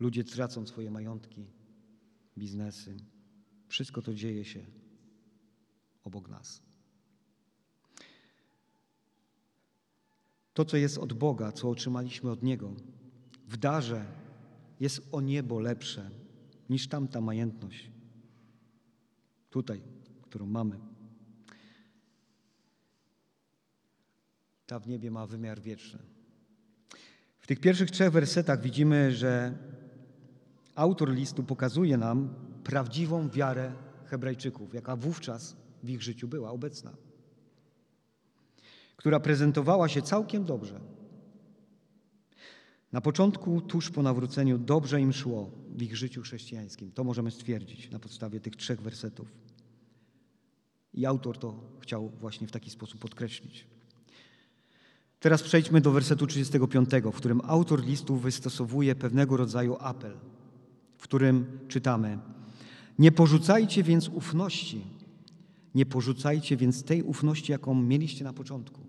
Ludzie 0.00 0.24
tracą 0.24 0.66
swoje 0.66 0.90
majątki, 0.90 1.46
biznesy. 2.38 2.96
Wszystko 3.68 4.02
to 4.02 4.14
dzieje 4.14 4.44
się 4.44 4.66
obok 6.04 6.28
nas. 6.28 6.62
To, 10.54 10.64
co 10.64 10.76
jest 10.76 10.98
od 10.98 11.12
Boga, 11.12 11.52
co 11.52 11.70
otrzymaliśmy 11.70 12.30
od 12.30 12.42
Niego, 12.42 12.74
w 13.48 13.56
darze 13.56 14.06
jest 14.80 15.08
o 15.12 15.20
niebo 15.20 15.60
lepsze 15.60 16.10
niż 16.70 16.88
tamta 16.88 17.20
majętność. 17.20 17.90
Tutaj, 19.50 19.82
którą 20.22 20.46
mamy. 20.46 20.78
Ta 24.66 24.78
w 24.78 24.88
niebie 24.88 25.10
ma 25.10 25.26
wymiar 25.26 25.60
wieczny. 25.60 26.15
W 27.46 27.48
tych 27.48 27.60
pierwszych 27.60 27.90
trzech 27.90 28.12
wersetach 28.12 28.60
widzimy, 28.60 29.12
że 29.12 29.58
autor 30.74 31.12
listu 31.12 31.42
pokazuje 31.42 31.96
nam 31.96 32.34
prawdziwą 32.64 33.28
wiarę 33.28 33.72
Hebrajczyków, 34.04 34.74
jaka 34.74 34.96
wówczas 34.96 35.56
w 35.82 35.90
ich 35.90 36.02
życiu 36.02 36.28
była 36.28 36.50
obecna, 36.50 36.96
która 38.96 39.20
prezentowała 39.20 39.88
się 39.88 40.02
całkiem 40.02 40.44
dobrze. 40.44 40.80
Na 42.92 43.00
początku, 43.00 43.60
tuż 43.60 43.90
po 43.90 44.02
nawróceniu, 44.02 44.58
dobrze 44.58 45.00
im 45.00 45.12
szło 45.12 45.50
w 45.68 45.82
ich 45.82 45.96
życiu 45.96 46.22
chrześcijańskim. 46.22 46.92
To 46.92 47.04
możemy 47.04 47.30
stwierdzić 47.30 47.90
na 47.90 47.98
podstawie 47.98 48.40
tych 48.40 48.56
trzech 48.56 48.80
wersetów. 48.80 49.32
I 50.94 51.06
autor 51.06 51.38
to 51.38 51.60
chciał 51.80 52.08
właśnie 52.08 52.46
w 52.46 52.52
taki 52.52 52.70
sposób 52.70 53.00
podkreślić. 53.00 53.75
Teraz 55.20 55.42
przejdźmy 55.42 55.80
do 55.80 55.90
wersetu 55.90 56.26
35, 56.26 56.88
w 57.12 57.16
którym 57.16 57.40
autor 57.44 57.84
listu 57.84 58.16
wystosowuje 58.16 58.94
pewnego 58.94 59.36
rodzaju 59.36 59.76
apel, 59.80 60.12
w 60.98 61.02
którym 61.02 61.58
czytamy: 61.68 62.18
Nie 62.98 63.12
porzucajcie 63.12 63.82
więc 63.82 64.08
ufności, 64.08 64.84
nie 65.74 65.86
porzucajcie 65.86 66.56
więc 66.56 66.82
tej 66.82 67.02
ufności, 67.02 67.52
jaką 67.52 67.74
mieliście 67.74 68.24
na 68.24 68.32
początku. 68.32 68.80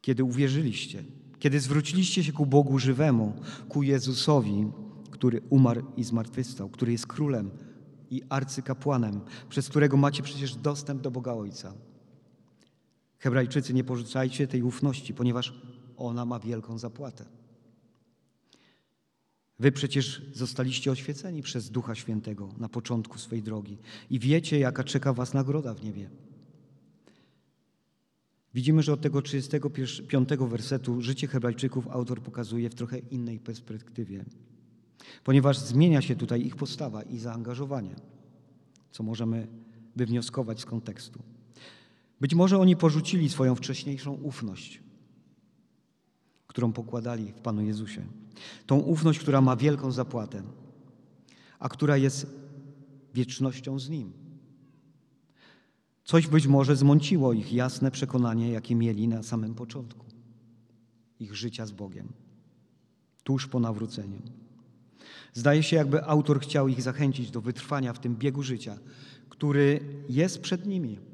Kiedy 0.00 0.24
uwierzyliście, 0.24 1.04
kiedy 1.38 1.60
zwróciliście 1.60 2.24
się 2.24 2.32
ku 2.32 2.46
Bogu 2.46 2.78
żywemu, 2.78 3.32
ku 3.68 3.82
Jezusowi, 3.82 4.66
który 5.10 5.40
umarł 5.50 5.82
i 5.96 6.04
zmartwychwstał, 6.04 6.68
który 6.68 6.92
jest 6.92 7.06
królem 7.06 7.50
i 8.10 8.22
arcykapłanem, 8.28 9.20
przez 9.48 9.68
którego 9.68 9.96
macie 9.96 10.22
przecież 10.22 10.56
dostęp 10.56 11.02
do 11.02 11.10
Boga 11.10 11.32
Ojca. 11.32 11.74
Hebrajczycy, 13.24 13.74
nie 13.74 13.84
porzucajcie 13.84 14.46
tej 14.46 14.62
ufności, 14.62 15.14
ponieważ 15.14 15.54
ona 15.96 16.24
ma 16.24 16.38
wielką 16.38 16.78
zapłatę. 16.78 17.24
Wy 19.58 19.72
przecież 19.72 20.22
zostaliście 20.34 20.90
oświeceni 20.90 21.42
przez 21.42 21.70
Ducha 21.70 21.94
Świętego 21.94 22.48
na 22.58 22.68
początku 22.68 23.18
swej 23.18 23.42
drogi 23.42 23.78
i 24.10 24.18
wiecie, 24.18 24.58
jaka 24.58 24.84
czeka 24.84 25.12
Was 25.12 25.34
nagroda 25.34 25.74
w 25.74 25.84
niebie. 25.84 26.10
Widzimy, 28.54 28.82
że 28.82 28.92
od 28.92 29.00
tego 29.00 29.22
35 29.22 30.28
wersetu 30.28 31.00
życie 31.00 31.26
Hebrajczyków 31.26 31.88
autor 31.88 32.22
pokazuje 32.22 32.70
w 32.70 32.74
trochę 32.74 32.98
innej 32.98 33.38
perspektywie, 33.40 34.24
ponieważ 35.24 35.58
zmienia 35.58 36.02
się 36.02 36.16
tutaj 36.16 36.46
ich 36.46 36.56
postawa 36.56 37.02
i 37.02 37.18
zaangażowanie, 37.18 37.96
co 38.90 39.02
możemy 39.02 39.46
wywnioskować 39.96 40.60
z 40.60 40.64
kontekstu. 40.64 41.33
Być 42.24 42.34
może 42.34 42.58
oni 42.58 42.76
porzucili 42.76 43.28
swoją 43.28 43.54
wcześniejszą 43.54 44.12
ufność, 44.12 44.82
którą 46.46 46.72
pokładali 46.72 47.32
w 47.32 47.40
Panu 47.40 47.62
Jezusie. 47.62 48.06
Tą 48.66 48.78
ufność, 48.78 49.18
która 49.18 49.40
ma 49.40 49.56
wielką 49.56 49.92
zapłatę, 49.92 50.42
a 51.58 51.68
która 51.68 51.96
jest 51.96 52.26
wiecznością 53.14 53.78
z 53.78 53.88
Nim. 53.88 54.12
Coś 56.04 56.26
być 56.26 56.46
może 56.46 56.76
zmąciło 56.76 57.32
ich 57.32 57.52
jasne 57.52 57.90
przekonanie, 57.90 58.50
jakie 58.50 58.74
mieli 58.74 59.08
na 59.08 59.22
samym 59.22 59.54
początku 59.54 60.06
ich 61.20 61.34
życia 61.34 61.66
z 61.66 61.72
Bogiem, 61.72 62.12
tuż 63.24 63.46
po 63.46 63.60
nawróceniu. 63.60 64.22
Zdaje 65.32 65.62
się, 65.62 65.76
jakby 65.76 66.04
autor 66.04 66.40
chciał 66.40 66.68
ich 66.68 66.82
zachęcić 66.82 67.30
do 67.30 67.40
wytrwania 67.40 67.92
w 67.92 67.98
tym 67.98 68.16
biegu 68.16 68.42
życia, 68.42 68.78
który 69.28 69.80
jest 70.08 70.40
przed 70.40 70.66
nimi 70.66 71.13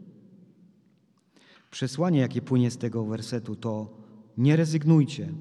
Przesłanie, 1.71 2.21
jakie 2.21 2.43
płynie 2.43 2.71
z 2.71 2.79
tego 2.79 3.05
wersetu, 3.05 3.57
to 3.57 3.97
nie 4.37 4.57
rezygnujcie, 4.57 5.33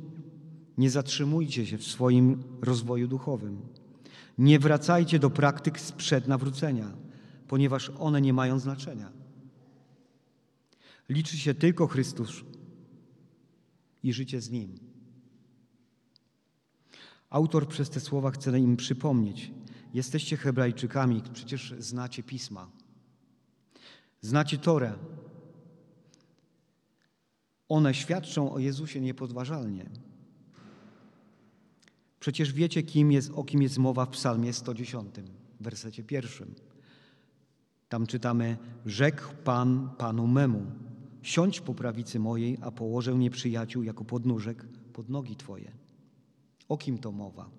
nie 0.78 0.90
zatrzymujcie 0.90 1.66
się 1.66 1.78
w 1.78 1.84
swoim 1.84 2.44
rozwoju 2.62 3.08
duchowym. 3.08 3.62
Nie 4.38 4.60
wracajcie 4.60 5.20
do 5.20 5.30
praktyk 5.30 5.80
sprzed 5.80 6.28
nawrócenia, 6.28 6.92
ponieważ 7.48 7.92
one 8.00 8.22
nie 8.22 8.34
mają 8.34 8.60
znaczenia. 8.60 9.12
Liczy 11.10 11.38
się 11.38 11.54
tylko 11.54 11.88
Chrystus 11.88 12.32
i 14.04 14.14
życie 14.14 14.42
z 14.42 14.50
Nim. 14.50 14.80
Autor 17.30 17.68
przez 17.68 17.90
te 17.90 18.00
słowa 18.00 18.32
chce 18.32 18.60
im 18.60 18.78
przypomnieć: 18.78 19.52
Jesteście 19.94 20.38
Hebrajczykami, 20.38 21.22
przecież 21.34 21.76
znacie 21.80 22.24
pisma, 22.24 22.70
znacie 24.22 24.58
Torę, 24.58 24.94
one 27.70 27.94
świadczą 27.94 28.52
o 28.52 28.60
Jezusie 28.60 29.02
niepodważalnie. 29.02 29.90
Przecież 32.20 32.54
wiecie, 32.54 32.84
kim 32.84 33.12
jest, 33.12 33.32
o 33.36 33.44
kim 33.44 33.62
jest 33.62 33.78
mowa 33.78 34.06
w 34.06 34.10
Psalmie 34.10 34.54
110, 34.54 35.16
w 35.60 35.64
wersecie 35.64 36.04
pierwszym. 36.04 36.56
Tam 37.90 38.08
czytamy: 38.08 38.58
Rzekł 38.86 39.24
Pan 39.44 39.90
Panu 39.98 40.28
memu: 40.28 40.66
Siądź 41.22 41.62
po 41.62 41.74
prawicy 41.74 42.20
mojej, 42.20 42.58
a 42.62 42.72
położę 42.72 43.16
nieprzyjaciół 43.16 43.84
jako 43.84 44.06
podnóżek 44.06 44.66
pod 44.94 45.10
nogi 45.10 45.36
Twoje. 45.36 45.72
O 46.70 46.78
kim 46.78 46.98
to 46.98 47.12
mowa? 47.12 47.50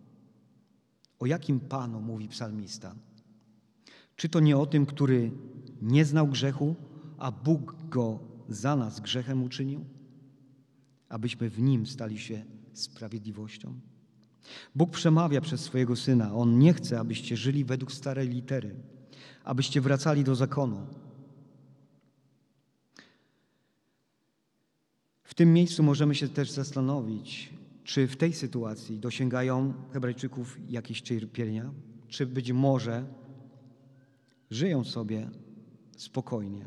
O 1.18 1.27
jakim 1.27 1.61
Panu 1.61 2.01
mówi 2.01 2.29
psalmista? 2.29 2.94
Czy 4.16 4.29
to 4.29 4.40
nie 4.40 4.57
o 4.57 4.66
tym, 4.66 4.87
który 4.87 5.31
nie 5.83 6.05
znał 6.05 6.29
grzechu, 6.29 6.75
a 7.18 7.33
Bóg 7.33 7.77
go 7.88 8.18
za 8.49 8.77
nas 8.77 9.01
grzechem 9.01 9.42
uczynił? 9.42 9.85
Abyśmy 11.11 11.51
w 11.51 11.61
Nim 11.61 11.87
stali 11.87 12.18
się 12.18 12.44
sprawiedliwością. 12.73 13.81
Bóg 14.75 14.90
przemawia 14.90 15.40
przez 15.40 15.61
swojego 15.61 15.96
Syna. 15.96 16.35
On 16.35 16.59
nie 16.59 16.75
chce, 16.75 17.01
abyście 17.01 17.37
żyli 17.37 17.64
według 17.64 17.92
starej 17.92 18.29
litery, 18.29 18.75
abyście 19.44 19.81
wracali 19.81 20.25
do 20.25 20.35
zakonu. 20.35 20.87
W 25.25 25.35
tym 25.35 25.53
miejscu 25.53 25.83
możemy 25.83 26.14
się 26.14 26.29
też 26.29 26.51
zastanowić, 26.51 27.51
czy 27.85 28.07
w 28.07 28.16
tej 28.16 28.33
sytuacji 28.33 28.99
dosięgają 28.99 29.75
Hebrajczyków 29.92 30.57
jakieś 30.68 31.01
cierpienia, 31.01 31.73
czy 32.09 32.27
być 32.27 32.53
może 32.53 33.05
żyją 34.51 34.85
sobie 34.85 35.31
spokojnie, 35.96 36.66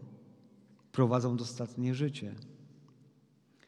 prowadzą 0.91 1.37
dostatnie 1.37 1.95
życie. 1.95 2.35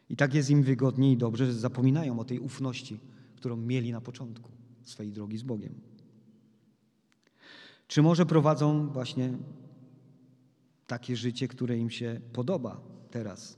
I 0.10 0.16
tak 0.16 0.34
jest 0.34 0.50
im 0.50 0.64
wygodniej 0.64 1.14
i 1.14 1.18
dobrze, 1.18 1.46
że 1.46 1.54
zapominają 1.54 2.20
o 2.20 2.26
tej 2.26 2.40
ufności, 2.40 3.00
którą 3.36 3.58
mieli 3.58 3.92
na 3.92 4.02
początku 4.02 4.52
swojej 4.84 5.12
drogi 5.12 5.38
z 5.38 5.44
Bogiem. 5.44 5.74
Czy 7.88 8.02
może 8.02 8.26
prowadzą 8.26 8.90
właśnie 8.90 9.34
takie 10.88 11.16
życie, 11.16 11.48
które 11.48 11.78
im 11.78 11.90
się 11.90 12.22
podoba 12.34 12.82
teraz? 13.12 13.58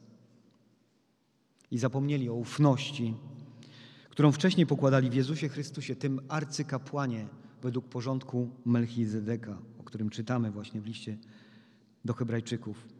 I 1.71 1.77
zapomnieli 1.77 2.29
o 2.29 2.33
ufności, 2.33 3.13
którą 4.09 4.31
wcześniej 4.31 4.67
pokładali 4.67 5.09
w 5.09 5.13
Jezusie 5.13 5.49
Chrystusie, 5.49 5.95
tym 5.95 6.21
arcykapłanie 6.27 7.27
według 7.61 7.85
porządku 7.85 8.49
Melchizedeka, 8.65 9.57
o 9.79 9.83
którym 9.83 10.09
czytamy 10.09 10.51
właśnie 10.51 10.81
w 10.81 10.85
liście 10.85 11.17
do 12.05 12.13
Hebrajczyków. 12.13 12.96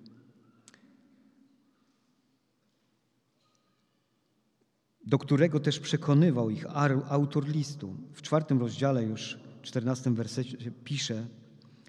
Do 5.08 5.18
którego 5.18 5.60
też 5.60 5.80
przekonywał 5.80 6.50
ich 6.50 6.66
autor 7.10 7.48
listu. 7.48 7.96
W 8.14 8.22
czwartym 8.22 8.60
rozdziale 8.60 9.04
już, 9.04 9.40
czternastym 9.62 10.16
wersecie 10.16 10.72
pisze 10.84 11.28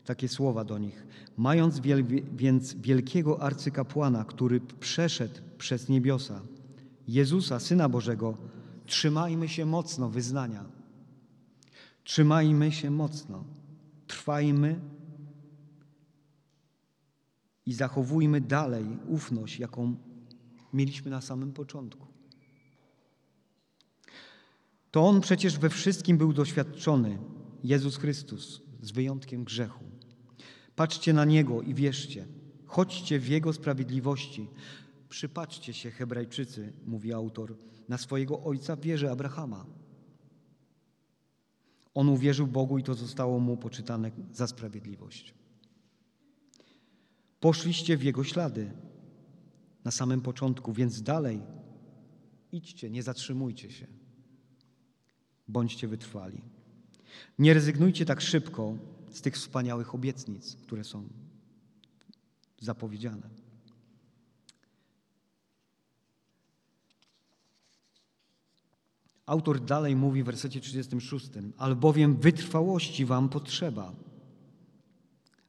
takie 0.05 0.29
słowa 0.29 0.65
do 0.65 0.79
nich. 0.79 1.07
Mając 1.37 1.81
wiel 1.81 2.05
więc 2.37 2.75
wielkiego 2.75 3.43
arcykapłana, 3.43 4.25
który 4.25 4.61
przeszedł 4.61 5.41
przez 5.59 5.89
niebiosa, 5.89 6.41
Jezusa, 7.09 7.61
Syna 7.61 7.89
Bożego, 7.89 8.39
trzymajmy 8.87 9.49
się 9.49 9.67
mocno 9.67 10.09
wyznania. 10.09 10.65
Trzymajmy 12.05 12.73
się 12.73 12.91
mocno. 12.91 13.45
Trwajmy 14.07 14.81
i 17.67 17.73
zachowujmy 17.73 18.41
dalej 18.41 18.85
ufność, 19.09 19.59
jaką 19.59 19.95
mieliśmy 20.73 21.11
na 21.11 21.21
samym 21.21 21.53
początku. 21.53 22.18
To 24.91 25.07
On 25.07 25.21
przecież 25.21 25.59
we 25.59 25.71
wszystkim 25.71 26.19
był 26.19 26.33
doświadczony, 26.33 27.19
Jezus 27.65 27.97
Chrystus, 27.97 28.63
z 28.83 28.91
wyjątkiem 28.91 29.45
grzechu. 29.45 29.85
Patrzcie 30.77 31.13
na 31.13 31.25
Niego 31.25 31.63
i 31.63 31.75
wierzcie. 31.75 32.27
Chodźcie 32.67 33.19
w 33.19 33.29
Jego 33.29 33.53
sprawiedliwości. 33.53 34.49
Przypatrzcie 35.09 35.75
się, 35.75 35.91
Hebrajczycy, 35.91 36.73
mówi 36.87 37.13
autor, 37.13 37.57
na 37.89 37.99
swojego 37.99 38.43
ojca 38.43 38.77
wierze 38.77 39.11
Abrahama. 39.11 39.67
On 41.95 42.09
uwierzył 42.09 42.47
Bogu 42.47 42.79
i 42.79 42.83
to 42.83 42.95
zostało 42.95 43.41
mu 43.41 43.57
poczytane 43.57 44.11
za 44.33 44.47
sprawiedliwość. 44.47 45.35
Poszliście 47.41 47.97
w 47.97 48.03
Jego 48.03 48.25
ślady 48.25 48.73
na 49.85 49.91
samym 49.91 50.21
początku, 50.21 50.73
więc 50.73 51.03
dalej 51.03 51.41
idźcie, 52.53 52.91
nie 52.91 53.03
zatrzymujcie 53.03 53.71
się. 53.71 53.98
Bądźcie 55.49 55.89
wytrwali. 55.89 56.41
Nie 57.39 57.55
rezygnujcie 57.55 58.05
tak 58.05 58.21
szybko 58.21 58.75
z 59.11 59.21
tych 59.21 59.35
wspaniałych 59.35 59.95
obietnic, 59.95 60.57
które 60.57 60.85
są 60.85 61.09
zapowiedziane. 62.61 63.29
Autor 69.27 69.61
dalej 69.61 69.97
mówi 69.97 70.23
w 70.23 70.27
wersecie 70.27 70.61
36, 70.61 71.29
albowiem 71.59 72.17
wytrwałości 72.17 73.05
wam 73.05 73.29
potrzeba, 73.29 73.93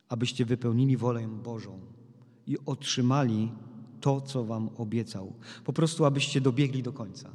abyście 0.10 0.46
wypełnili 0.46 0.98
wolę 0.98 1.28
Bożą 1.28 1.80
i 2.48 2.58
otrzymali 2.66 3.52
to, 4.02 4.22
co 4.22 4.44
wam 4.44 4.70
obiecał. 4.78 5.34
Po 5.66 5.74
prostu, 5.74 6.06
abyście 6.06 6.42
dobiegli 6.42 6.84
do 6.84 6.94
końca. 6.94 7.32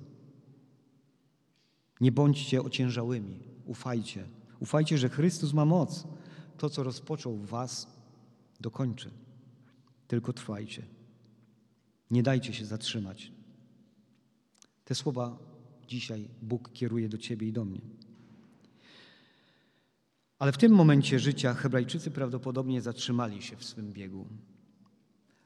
Nie 2.00 2.12
bądźcie 2.12 2.62
ociężałymi, 2.62 3.38
ufajcie. 3.64 4.24
Ufajcie, 4.60 4.98
że 4.98 5.08
Chrystus 5.08 5.52
ma 5.52 5.64
moc. 5.64 6.04
To, 6.58 6.70
co 6.70 6.82
rozpoczął 6.82 7.36
w 7.36 7.46
was, 7.46 7.86
dokończy. 8.60 9.10
Tylko 10.08 10.32
trwajcie. 10.32 10.82
Nie 12.10 12.22
dajcie 12.22 12.52
się 12.52 12.64
zatrzymać. 12.64 13.32
Te 14.84 14.94
słowa 14.94 15.38
dzisiaj 15.88 16.28
Bóg 16.42 16.72
kieruje 16.72 17.08
do 17.08 17.18
ciebie 17.18 17.48
i 17.48 17.52
do 17.52 17.64
mnie. 17.64 17.80
Ale 20.38 20.52
w 20.52 20.58
tym 20.58 20.72
momencie 20.72 21.18
życia 21.18 21.54
Hebrajczycy 21.54 22.10
prawdopodobnie 22.10 22.82
zatrzymali 22.82 23.42
się 23.42 23.56
w 23.56 23.64
swym 23.64 23.92
biegu. 23.92 24.26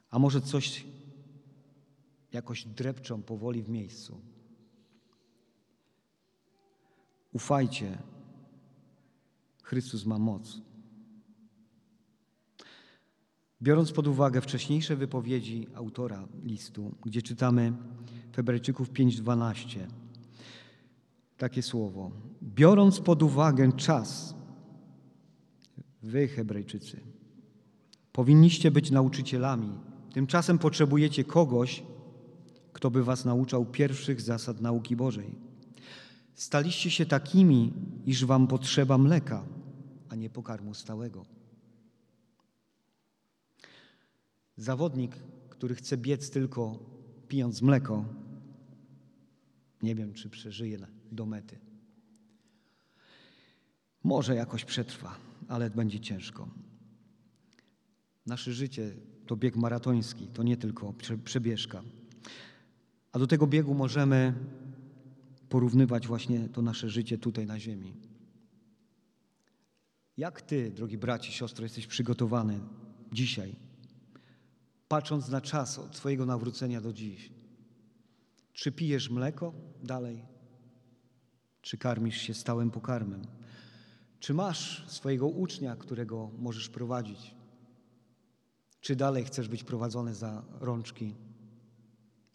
A 0.09 0.19
może 0.19 0.41
coś 0.41 0.85
jakoś 2.33 2.65
drepczą 2.65 3.21
powoli 3.21 3.63
w 3.63 3.69
miejscu. 3.69 4.21
Ufajcie, 7.39 7.97
Chrystus 9.63 10.05
ma 10.05 10.19
moc. 10.19 10.61
Biorąc 13.61 13.91
pod 13.91 14.07
uwagę 14.07 14.41
wcześniejsze 14.41 14.95
wypowiedzi 14.95 15.67
autora 15.75 16.27
listu, 16.43 16.95
gdzie 17.05 17.21
czytamy 17.21 17.73
w 18.31 18.35
Hebrajczyków 18.35 18.91
5:12 18.91 19.79
takie 21.37 21.63
słowo: 21.63 22.11
Biorąc 22.43 22.99
pod 22.99 23.23
uwagę 23.23 23.71
czas, 23.71 24.35
wy, 26.01 26.27
Hebrajczycy, 26.27 27.01
powinniście 28.11 28.71
być 28.71 28.91
nauczycielami. 28.91 29.71
Tymczasem 30.13 30.57
potrzebujecie 30.59 31.23
kogoś, 31.23 31.83
kto 32.73 32.91
by 32.91 33.03
was 33.03 33.25
nauczał 33.25 33.65
pierwszych 33.65 34.21
zasad 34.21 34.61
nauki 34.61 34.95
Bożej. 34.95 35.48
Staliście 36.39 36.91
się 36.91 37.05
takimi, 37.05 37.73
iż 38.05 38.25
wam 38.25 38.47
potrzeba 38.47 38.97
mleka, 38.97 39.45
a 40.09 40.15
nie 40.15 40.29
pokarmu 40.29 40.73
stałego. 40.73 41.25
Zawodnik, 44.57 45.15
który 45.49 45.75
chce 45.75 45.97
biec 45.97 46.29
tylko 46.29 46.79
pijąc 47.27 47.61
mleko, 47.61 48.05
nie 49.81 49.95
wiem, 49.95 50.13
czy 50.13 50.29
przeżyje 50.29 50.79
do 51.11 51.25
mety. 51.25 51.59
Może 54.03 54.35
jakoś 54.35 54.65
przetrwa, 54.65 55.15
ale 55.47 55.69
będzie 55.69 55.99
ciężko. 55.99 56.49
Nasze 58.25 58.53
życie 58.53 58.91
to 59.27 59.35
bieg 59.35 59.55
maratoński, 59.55 60.27
to 60.27 60.43
nie 60.43 60.57
tylko 60.57 60.93
przebieżka. 61.23 61.83
A 63.11 63.19
do 63.19 63.27
tego 63.27 63.47
biegu 63.47 63.73
możemy 63.73 64.33
porównywać 65.49 66.07
właśnie 66.07 66.49
to 66.49 66.61
nasze 66.61 66.89
życie 66.89 67.17
tutaj 67.17 67.45
na 67.45 67.59
ziemi. 67.59 67.93
Jak 70.17 70.41
ty, 70.41 70.71
drogi 70.71 70.97
braci, 70.97 71.31
siostro, 71.31 71.63
jesteś 71.63 71.87
przygotowany 71.87 72.59
dzisiaj, 73.13 73.55
patrząc 74.87 75.29
na 75.29 75.41
czas 75.41 75.79
od 75.79 75.95
swojego 75.95 76.25
nawrócenia 76.25 76.81
do 76.81 76.93
dziś? 76.93 77.31
Czy 78.53 78.71
pijesz 78.71 79.09
mleko 79.09 79.53
dalej? 79.83 80.25
Czy 81.61 81.77
karmisz 81.77 82.17
się 82.17 82.33
stałym 82.33 82.71
pokarmem? 82.71 83.21
Czy 84.19 84.33
masz 84.33 84.89
swojego 84.89 85.27
ucznia, 85.27 85.75
którego 85.75 86.31
możesz 86.37 86.69
prowadzić? 86.69 87.35
Czy 88.81 88.95
dalej 88.95 89.25
chcesz 89.25 89.47
być 89.47 89.63
prowadzony 89.63 90.15
za 90.15 90.43
rączki, 90.59 91.15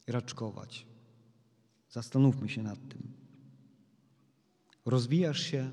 raczkować? 0.07 0.94
Zastanówmy 1.95 2.49
się 2.49 2.63
nad 2.63 2.89
tym. 2.89 3.03
Rozwijasz 4.87 5.41
się, 5.41 5.73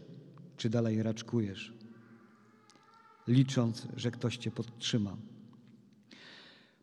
czy 0.58 0.70
dalej 0.70 1.04
raczkujesz, 1.04 1.74
licząc, 3.28 3.88
że 3.96 4.12
ktoś 4.12 4.38
cię 4.38 4.52
podtrzyma? 4.52 5.18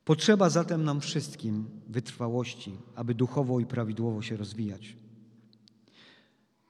Potrzeba 0.04 0.50
zatem 0.50 0.84
nam 0.84 1.00
wszystkim 1.00 1.68
wytrwałości, 1.88 2.76
aby 2.94 3.14
duchowo 3.14 3.60
i 3.60 3.66
prawidłowo 3.66 4.22
się 4.22 4.36
rozwijać. 4.36 4.96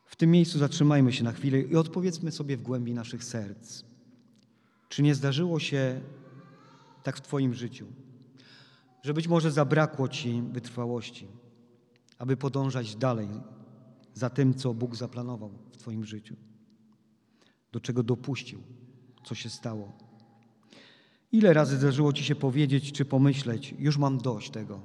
W 0.07 0.17
tym 0.17 0.31
miejscu 0.31 0.59
zatrzymajmy 0.59 1.13
się 1.13 1.25
na 1.25 1.33
chwilę 1.33 1.61
i 1.61 1.77
odpowiedzmy 1.77 2.33
sobie 2.33 2.57
w 2.57 2.63
głębi 2.63 2.95
naszych 2.95 3.25
serc. 3.25 3.85
Czy 4.89 5.03
nie 5.03 5.15
zdarzyło 5.15 5.61
się 5.61 6.01
tak 7.03 7.17
w 7.17 7.21
Twoim 7.21 7.55
życiu, 7.55 7.87
że 9.03 9.15
być 9.15 9.29
może 9.29 9.51
zabrakło 9.51 10.09
Ci 10.09 10.43
wytrwałości, 10.53 11.29
aby 12.19 12.37
podążać 12.37 12.97
dalej 12.97 13.29
za 14.15 14.31
tym, 14.31 14.55
co 14.55 14.75
Bóg 14.75 14.97
zaplanował 14.97 15.51
w 15.73 15.77
Twoim 15.77 16.05
życiu, 16.05 16.37
do 17.73 17.81
czego 17.81 18.03
dopuścił, 18.03 18.63
co 19.25 19.35
się 19.35 19.51
stało. 19.51 19.93
Ile 21.33 21.53
razy 21.53 21.77
zdarzyło 21.77 22.13
Ci 22.13 22.25
się 22.25 22.35
powiedzieć 22.35 22.93
czy 22.93 23.05
pomyśleć, 23.05 23.75
już 23.79 23.99
mam 23.99 24.19
dość 24.19 24.51
tego, 24.51 24.81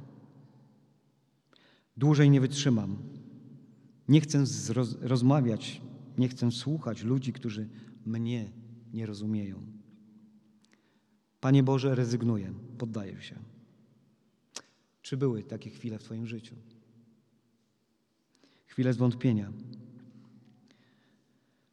dłużej 1.98 2.30
nie 2.30 2.42
wytrzymam, 2.42 2.98
nie 4.08 4.22
chcę 4.22 4.44
rozmawiać, 5.02 5.82
nie 6.18 6.30
chcę 6.30 6.52
słuchać 6.52 7.04
ludzi, 7.04 7.34
którzy 7.34 7.70
mnie 8.06 8.52
nie 8.94 9.06
rozumieją. 9.06 9.64
Panie 11.40 11.64
Boże, 11.64 11.96
rezygnuję, 11.96 12.54
poddaję 12.78 13.22
się. 13.22 13.36
Czy 15.02 15.18
były 15.18 15.44
takie 15.44 15.70
chwile 15.70 16.00
w 16.00 16.04
Twoim 16.04 16.28
życiu? 16.28 16.56
Chwile 18.74 18.94
zwątpienia. 18.94 19.52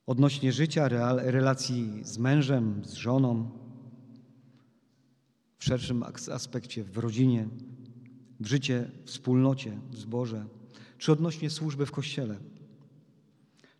Odnośnie 0.07 0.53
życia, 0.53 0.89
relacji 1.17 2.01
z 2.03 2.19
mężem, 2.19 2.85
z 2.85 2.93
żoną, 2.93 3.51
w 5.59 5.65
szerszym 5.65 6.03
aspekcie, 6.33 6.85
w 6.85 6.99
rodzinie, 6.99 7.49
w 8.41 8.47
życie, 8.47 8.91
w 9.05 9.09
wspólnocie, 9.09 9.79
w 9.91 9.97
zborze, 9.97 10.47
czy 10.99 11.13
odnośnie 11.13 11.51
służby 11.51 11.87
w 11.87 11.93
kościele. 11.93 12.39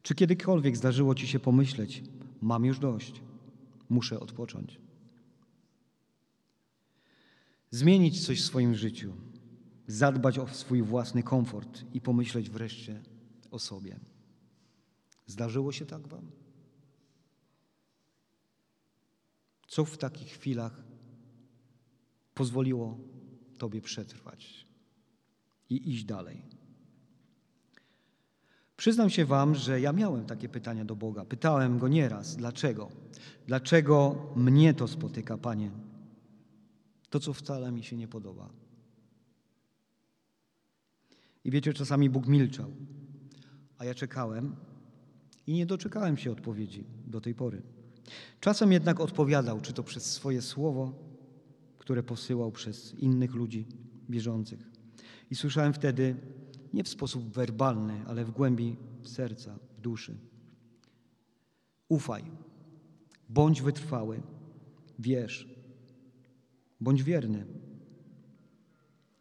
Czy 0.03 0.15
kiedykolwiek 0.15 0.77
zdarzyło 0.77 1.15
Ci 1.15 1.27
się 1.27 1.39
pomyśleć, 1.39 2.03
mam 2.41 2.65
już 2.65 2.79
dość, 2.79 3.23
muszę 3.89 4.21
odpocząć? 4.21 4.81
Zmienić 7.71 8.27
coś 8.27 8.43
w 8.43 8.45
swoim 8.45 8.75
życiu. 8.75 9.13
zadbać 9.87 10.39
o 10.39 10.49
swój 10.49 10.83
własny 10.83 11.23
komfort 11.23 11.85
i 11.95 12.01
pomyśleć 12.01 12.51
wreszcie 12.51 13.10
o 13.51 13.59
sobie. 13.59 14.01
Zdarzyło 15.27 15.73
się 15.73 15.87
tak 15.87 16.09
Wam? 16.09 16.31
Co 19.69 19.85
w 19.85 19.99
takich 19.99 20.29
chwilach 20.29 20.83
pozwoliło 22.35 22.99
Tobie 23.59 23.81
przetrwać 23.81 24.67
i 25.71 25.91
iść 25.91 26.05
dalej? 26.05 26.43
Przyznam 28.77 29.11
się 29.11 29.25
Wam, 29.25 29.55
że 29.55 29.81
ja 29.81 29.93
miałem 29.93 30.27
takie 30.27 30.49
pytania 30.49 30.85
do 30.85 30.97
Boga. 30.97 31.25
Pytałem 31.25 31.79
Go 31.79 31.89
nieraz, 31.89 32.37
dlaczego? 32.37 32.89
Dlaczego 33.47 34.27
mnie 34.37 34.75
to 34.75 34.89
spotyka, 34.89 35.39
Panie? 35.39 35.71
To, 37.11 37.21
co 37.21 37.33
wcale 37.33 37.73
mi 37.73 37.83
się 37.83 37.97
nie 37.97 38.09
podoba. 38.09 38.51
I 41.45 41.51
wiecie, 41.51 41.73
czasami 41.73 42.11
Bóg 42.11 42.27
milczał, 42.27 42.73
a 43.81 43.85
ja 43.85 43.95
czekałem 43.95 44.57
i 45.47 45.53
nie 45.53 45.67
doczekałem 45.67 46.17
się 46.17 46.33
odpowiedzi 46.33 46.85
do 47.07 47.21
tej 47.21 47.35
pory. 47.35 47.63
Czasem 48.41 48.73
jednak 48.73 49.01
odpowiadał, 49.01 49.61
czy 49.61 49.73
to 49.73 49.83
przez 49.83 50.13
swoje 50.13 50.43
słowo, 50.43 50.93
które 51.79 52.03
posyłał 52.03 52.53
przez 52.53 52.95
innych 52.95 53.35
ludzi 53.35 53.67
wierzących. 54.09 54.71
I 55.31 55.35
słyszałem 55.35 55.73
wtedy, 55.73 56.17
nie 56.73 56.85
w 56.85 56.89
sposób 56.89 57.33
werbalny, 57.33 58.05
ale 58.07 58.25
w 58.25 58.31
głębi 58.31 58.77
serca, 59.03 59.59
w 59.79 59.81
duszy. 59.81 60.17
Ufaj, 61.89 62.25
bądź 63.29 63.63
wytrwały, 63.63 64.23
wierz, 64.99 65.49
bądź 66.81 67.03
wierny. 67.03 67.47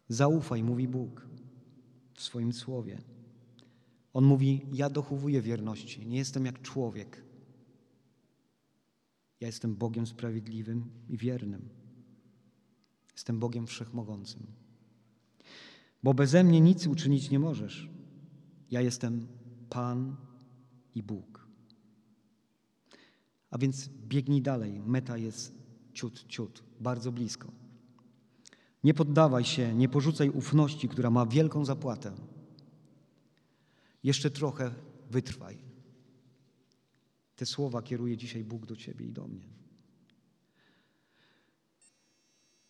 Zaufaj, 0.08 0.62
mówi 0.62 0.88
Bóg 0.88 1.26
w 2.14 2.22
swoim 2.22 2.52
słowie. 2.52 3.09
On 4.12 4.24
mówi: 4.24 4.66
Ja 4.72 4.90
dochowuję 4.90 5.42
wierności, 5.42 6.06
nie 6.06 6.18
jestem 6.18 6.46
jak 6.46 6.62
człowiek. 6.62 7.24
Ja 9.40 9.46
jestem 9.46 9.76
Bogiem 9.76 10.06
sprawiedliwym 10.06 10.90
i 11.08 11.16
wiernym. 11.16 11.68
Jestem 13.12 13.38
Bogiem 13.38 13.66
wszechmogącym. 13.66 14.46
Bo 16.02 16.14
beze 16.14 16.44
mnie 16.44 16.60
nic 16.60 16.86
uczynić 16.86 17.30
nie 17.30 17.38
możesz. 17.38 17.90
Ja 18.70 18.80
jestem 18.80 19.26
Pan 19.70 20.16
i 20.94 21.02
Bóg. 21.02 21.48
A 23.50 23.58
więc 23.58 23.88
biegnij 23.88 24.42
dalej. 24.42 24.80
Meta 24.86 25.16
jest 25.16 25.54
ciut, 25.92 26.24
ciut, 26.28 26.62
bardzo 26.80 27.12
blisko. 27.12 27.52
Nie 28.84 28.94
poddawaj 28.94 29.44
się, 29.44 29.74
nie 29.74 29.88
porzucaj 29.88 30.30
ufności, 30.30 30.88
która 30.88 31.10
ma 31.10 31.26
wielką 31.26 31.64
zapłatę. 31.64 32.12
Jeszcze 34.02 34.30
trochę 34.30 34.74
wytrwaj. 35.10 35.58
Te 37.36 37.46
słowa 37.46 37.82
kieruje 37.82 38.16
dzisiaj 38.16 38.44
Bóg 38.44 38.66
do 38.66 38.76
Ciebie 38.76 39.06
i 39.06 39.12
do 39.12 39.28
mnie. 39.28 39.48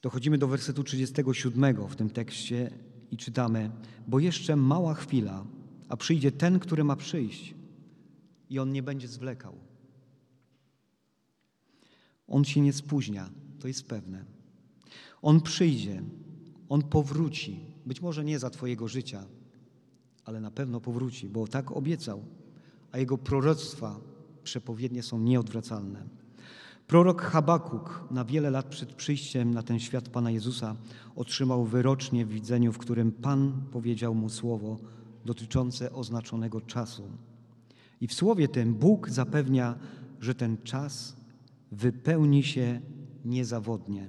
Dochodzimy 0.03 0.39
do 0.39 0.49
wersetu 0.49 0.85
37 0.85 1.89
w 1.89 1.97
tym 1.97 2.11
tekście 2.11 2.71
i 3.11 3.17
czytamy: 3.17 3.71
Bo 4.07 4.19
jeszcze 4.19 4.57
mała 4.57 4.95
chwila, 4.95 5.47
a 5.89 5.97
przyjdzie 5.97 6.33
ten, 6.33 6.59
który 6.59 6.85
ma 6.85 6.97
przyjść, 6.97 7.55
i 8.51 8.59
on 8.59 8.73
nie 8.73 8.83
będzie 8.83 9.09
zwlekał. 9.09 9.59
On 12.27 12.45
się 12.45 12.61
nie 12.61 12.73
spóźnia, 12.73 13.31
to 13.59 13.69
jest 13.69 13.87
pewne. 13.87 14.25
On 15.23 15.41
przyjdzie, 15.41 16.03
on 16.69 16.83
powróci, 16.83 17.61
być 17.87 18.01
może 18.01 18.25
nie 18.25 18.39
za 18.39 18.51
Twojego 18.51 18.89
życia, 18.89 19.27
ale 20.31 20.41
na 20.41 20.51
pewno 20.51 20.81
powróci, 20.81 21.29
bo 21.29 21.47
tak 21.47 21.73
obiecał, 21.73 22.23
a 22.93 22.99
jego 22.99 23.19
proroctwa 23.19 24.01
przepowiednie 24.45 25.03
są 25.03 25.19
nieodwracalne. 25.19 26.05
Prorok 26.87 27.23
Habakuk 27.23 28.05
na 28.11 28.25
wiele 28.25 28.51
lat 28.51 28.67
przed 28.67 28.93
przyjściem 28.93 29.55
na 29.55 29.63
ten 29.63 29.79
świat 29.79 30.09
Pana 30.09 30.31
Jezusa 30.31 30.77
otrzymał 31.17 31.65
wyrocznie 31.65 32.27
w 32.27 32.29
widzeniu, 32.29 32.73
w 32.73 32.79
którym 32.79 33.13
Pan 33.13 33.53
powiedział 33.73 34.15
mu 34.15 34.29
słowo 34.29 34.79
dotyczące 35.25 35.93
oznaczonego 35.93 36.61
czasu. 36.61 37.03
I 38.01 38.07
w 38.07 38.15
słowie 38.15 38.49
tym 38.49 38.75
Bóg 38.75 39.09
zapewnia, 39.09 39.75
że 40.21 40.35
ten 40.35 40.57
czas 40.63 41.17
wypełni 41.73 42.43
się 42.43 42.81
niezawodnie. 43.25 44.07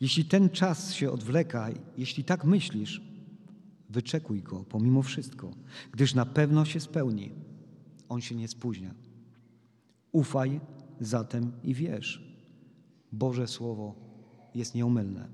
Jeśli 0.00 0.24
ten 0.24 0.50
czas 0.50 0.94
się 0.94 1.10
odwleka, 1.10 1.68
jeśli 1.98 2.24
tak 2.24 2.44
myślisz, 2.44 3.13
wyczekuj 3.94 4.42
go 4.42 4.64
pomimo 4.68 5.02
wszystko, 5.02 5.50
gdyż 5.92 6.14
na 6.14 6.26
pewno 6.26 6.64
się 6.64 6.80
spełni. 6.80 7.32
On 8.08 8.20
się 8.20 8.34
nie 8.34 8.48
spóźnia. 8.48 8.94
Ufaj 10.12 10.60
zatem 11.00 11.52
i 11.62 11.74
wierz. 11.74 12.34
Boże 13.12 13.46
Słowo 13.46 13.94
jest 14.54 14.74
nieomylne. 14.74 15.28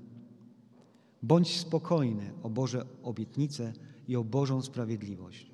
Bądź 1.23 1.59
spokojny 1.59 2.33
o 2.43 2.49
Boże 2.49 2.85
obietnice 3.03 3.73
i 4.07 4.15
o 4.15 4.23
Bożą 4.23 4.61
sprawiedliwość. 4.61 5.51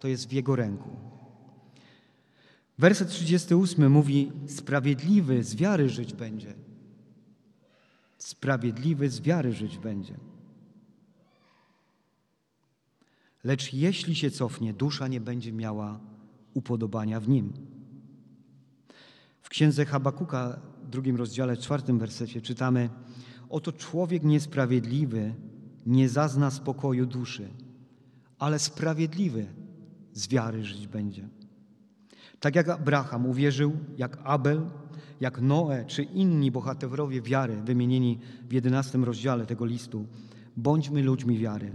To 0.00 0.08
jest 0.08 0.28
w 0.28 0.32
Jego 0.32 0.56
ręku. 0.56 0.90
Werset 2.78 3.08
38 3.08 3.92
mówi: 3.92 4.32
Sprawiedliwy 4.46 5.44
z 5.44 5.54
wiary 5.54 5.88
żyć 5.88 6.14
będzie. 6.14 6.54
Sprawiedliwy 8.18 9.10
z 9.10 9.20
wiary 9.20 9.52
żyć 9.52 9.78
będzie. 9.78 10.31
Lecz 13.44 13.72
jeśli 13.72 14.14
się 14.14 14.30
cofnie, 14.30 14.72
dusza 14.72 15.08
nie 15.08 15.20
będzie 15.20 15.52
miała 15.52 16.00
upodobania 16.54 17.20
w 17.20 17.28
nim. 17.28 17.52
W 19.40 19.48
księdze 19.48 19.84
Habakuka, 19.84 20.60
drugim 20.90 21.16
rozdziale, 21.16 21.56
czwartym 21.56 21.98
wersecie 21.98 22.40
czytamy: 22.40 22.90
Oto 23.48 23.72
człowiek 23.72 24.22
niesprawiedliwy 24.22 25.34
nie 25.86 26.08
zazna 26.08 26.50
spokoju 26.50 27.06
duszy, 27.06 27.48
ale 28.38 28.58
sprawiedliwy 28.58 29.46
z 30.12 30.28
wiary 30.28 30.64
żyć 30.64 30.86
będzie. 30.86 31.28
Tak 32.40 32.56
jak 32.56 32.68
Abraham 32.68 33.26
uwierzył, 33.26 33.76
jak 33.98 34.18
Abel, 34.24 34.70
jak 35.20 35.40
Noe 35.40 35.84
czy 35.86 36.02
inni 36.02 36.50
bohaterowie 36.50 37.22
wiary 37.22 37.62
wymienieni 37.62 38.18
w 38.48 38.52
jedenastym 38.52 39.04
rozdziale 39.04 39.46
tego 39.46 39.64
listu, 39.64 40.06
bądźmy 40.56 41.02
ludźmi 41.02 41.38
wiary 41.38 41.72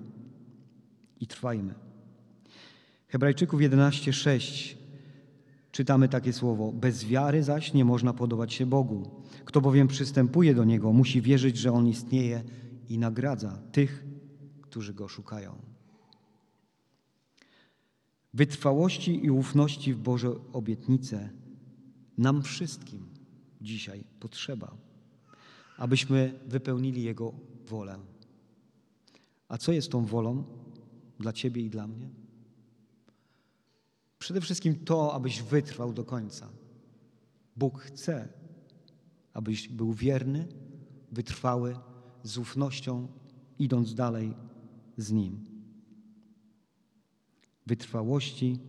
i 1.19 1.27
trwajmy. 1.27 1.73
Hebrajczyków 3.07 3.61
11:6 3.61 4.75
czytamy 5.71 6.09
takie 6.09 6.33
słowo: 6.33 6.71
Bez 6.71 7.05
wiary 7.05 7.43
zaś 7.43 7.73
nie 7.73 7.85
można 7.85 8.13
podobać 8.13 8.53
się 8.53 8.65
Bogu. 8.65 9.23
Kto 9.45 9.61
bowiem 9.61 9.87
przystępuje 9.87 10.55
do 10.55 10.63
niego, 10.63 10.93
musi 10.93 11.21
wierzyć, 11.21 11.57
że 11.57 11.71
on 11.71 11.87
istnieje 11.87 12.43
i 12.89 12.97
nagradza 12.97 13.59
tych, 13.71 14.05
którzy 14.61 14.93
go 14.93 15.07
szukają. 15.07 15.55
Wytrwałości 18.33 19.25
i 19.25 19.31
ufności 19.31 19.93
w 19.93 19.99
Boże 19.99 20.31
obietnice 20.53 21.29
nam 22.17 22.43
wszystkim 22.43 23.09
dzisiaj 23.61 24.03
potrzeba, 24.19 24.77
abyśmy 25.77 26.39
wypełnili 26.47 27.03
Jego 27.03 27.33
wolę. 27.67 27.99
A 29.47 29.57
co 29.57 29.71
jest 29.71 29.91
tą 29.91 30.05
wolą 30.05 30.43
dla 31.19 31.33
Ciebie 31.33 31.61
i 31.61 31.69
dla 31.69 31.87
mnie? 31.87 32.09
Przede 34.19 34.41
wszystkim 34.41 34.75
to, 34.85 35.13
abyś 35.13 35.41
wytrwał 35.41 35.93
do 35.93 36.03
końca. 36.03 36.49
Bóg 37.55 37.79
chce, 37.81 38.29
abyś 39.33 39.67
był 39.67 39.93
wierny, 39.93 40.47
wytrwały, 41.11 41.75
z 42.23 42.37
ufnością, 42.37 43.07
idąc 43.59 43.95
dalej 43.95 44.33
z 44.97 45.11
Nim. 45.11 45.45
Wytrwałości 47.65 48.59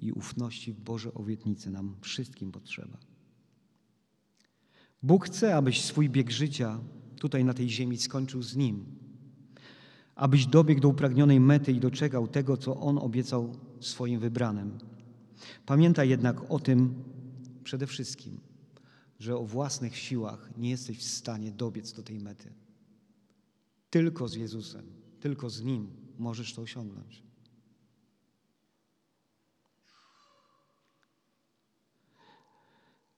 i 0.00 0.12
ufności 0.12 0.72
w 0.72 0.80
Boże 0.80 1.14
obietnice 1.14 1.70
nam 1.70 1.96
wszystkim 2.00 2.52
potrzeba. 2.52 2.98
Bóg 5.02 5.26
chce, 5.26 5.56
abyś 5.56 5.84
swój 5.84 6.10
bieg 6.10 6.30
życia 6.30 6.80
tutaj 7.18 7.44
na 7.44 7.54
tej 7.54 7.70
ziemi 7.70 7.98
skończył 7.98 8.42
z 8.42 8.56
Nim, 8.56 8.86
abyś 10.18 10.46
dobiegł 10.46 10.80
do 10.80 10.88
upragnionej 10.88 11.40
mety 11.40 11.72
i 11.72 11.80
doczekał 11.80 12.28
tego, 12.28 12.56
co 12.56 12.80
On 12.80 12.98
obiecał 12.98 13.54
swoim 13.80 14.20
wybranym. 14.20 14.78
Pamiętaj 15.66 16.08
jednak 16.08 16.50
o 16.50 16.58
tym 16.58 16.94
przede 17.64 17.86
wszystkim, 17.86 18.40
że 19.18 19.36
o 19.36 19.44
własnych 19.44 19.96
siłach 19.96 20.50
nie 20.56 20.70
jesteś 20.70 20.98
w 20.98 21.02
stanie 21.02 21.52
dobiec 21.52 21.92
do 21.92 22.02
tej 22.02 22.20
mety. 22.20 22.52
Tylko 23.90 24.28
z 24.28 24.34
Jezusem, 24.34 24.86
tylko 25.20 25.50
z 25.50 25.62
Nim 25.62 25.90
możesz 26.18 26.54
to 26.54 26.62
osiągnąć. 26.62 27.22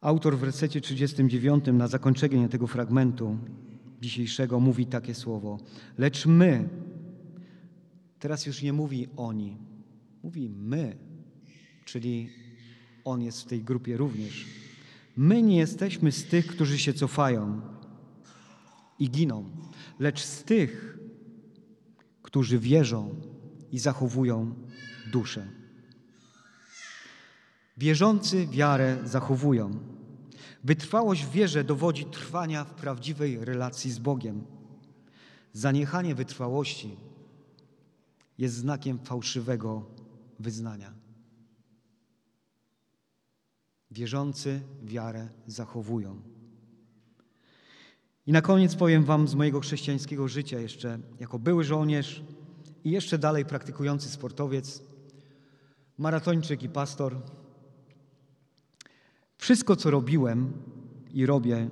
Autor 0.00 0.36
w 0.36 0.40
wersecie 0.40 0.80
39 0.80 1.64
na 1.72 1.88
zakończenie 1.88 2.48
tego 2.48 2.66
fragmentu 2.66 3.38
dzisiejszego 4.00 4.60
mówi 4.60 4.86
takie 4.86 5.14
słowo. 5.14 5.58
Lecz 5.98 6.26
my, 6.26 6.68
teraz 8.20 8.46
już 8.46 8.62
nie 8.62 8.72
mówi 8.72 9.08
oni, 9.16 9.56
mówi 10.22 10.50
my, 10.50 10.98
czyli 11.84 12.30
on 13.04 13.22
jest 13.22 13.42
w 13.42 13.46
tej 13.46 13.62
grupie 13.62 13.96
również. 13.96 14.46
My 15.16 15.42
nie 15.42 15.56
jesteśmy 15.56 16.12
z 16.12 16.24
tych, 16.24 16.46
którzy 16.46 16.78
się 16.78 16.92
cofają 16.92 17.60
i 18.98 19.10
giną, 19.10 19.50
lecz 19.98 20.22
z 20.22 20.44
tych, 20.44 20.98
którzy 22.22 22.58
wierzą 22.58 23.20
i 23.72 23.78
zachowują 23.78 24.54
duszę. 25.12 25.48
Wierzący 27.76 28.46
wiarę 28.46 28.98
zachowują. 29.04 29.70
Wytrwałość 30.64 31.24
w 31.24 31.30
wierze 31.30 31.64
dowodzi 31.64 32.04
trwania 32.04 32.64
w 32.64 32.74
prawdziwej 32.74 33.44
relacji 33.44 33.90
z 33.90 33.98
Bogiem. 33.98 34.44
Zaniechanie 35.52 36.14
wytrwałości 36.14 36.96
jest 38.40 38.54
znakiem 38.54 38.98
fałszywego 38.98 39.84
wyznania. 40.38 40.92
Wierzący 43.90 44.60
wiarę 44.82 45.28
zachowują. 45.46 46.22
I 48.26 48.32
na 48.32 48.42
koniec 48.42 48.76
powiem 48.76 49.04
Wam 49.04 49.28
z 49.28 49.34
mojego 49.34 49.60
chrześcijańskiego 49.60 50.28
życia 50.28 50.60
jeszcze, 50.60 50.98
jako 51.20 51.38
były 51.38 51.64
żołnierz 51.64 52.22
i 52.84 52.90
jeszcze 52.90 53.18
dalej 53.18 53.44
praktykujący 53.44 54.08
sportowiec, 54.08 54.82
maratończyk 55.98 56.62
i 56.62 56.68
pastor. 56.68 57.20
Wszystko, 59.36 59.76
co 59.76 59.90
robiłem 59.90 60.52
i 61.12 61.26
robię, 61.26 61.70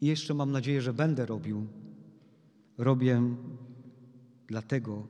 i 0.00 0.06
jeszcze 0.06 0.34
mam 0.34 0.52
nadzieję, 0.52 0.82
że 0.82 0.92
będę 0.92 1.26
robił, 1.26 1.66
robię 2.78 3.22
dlatego, 4.46 5.06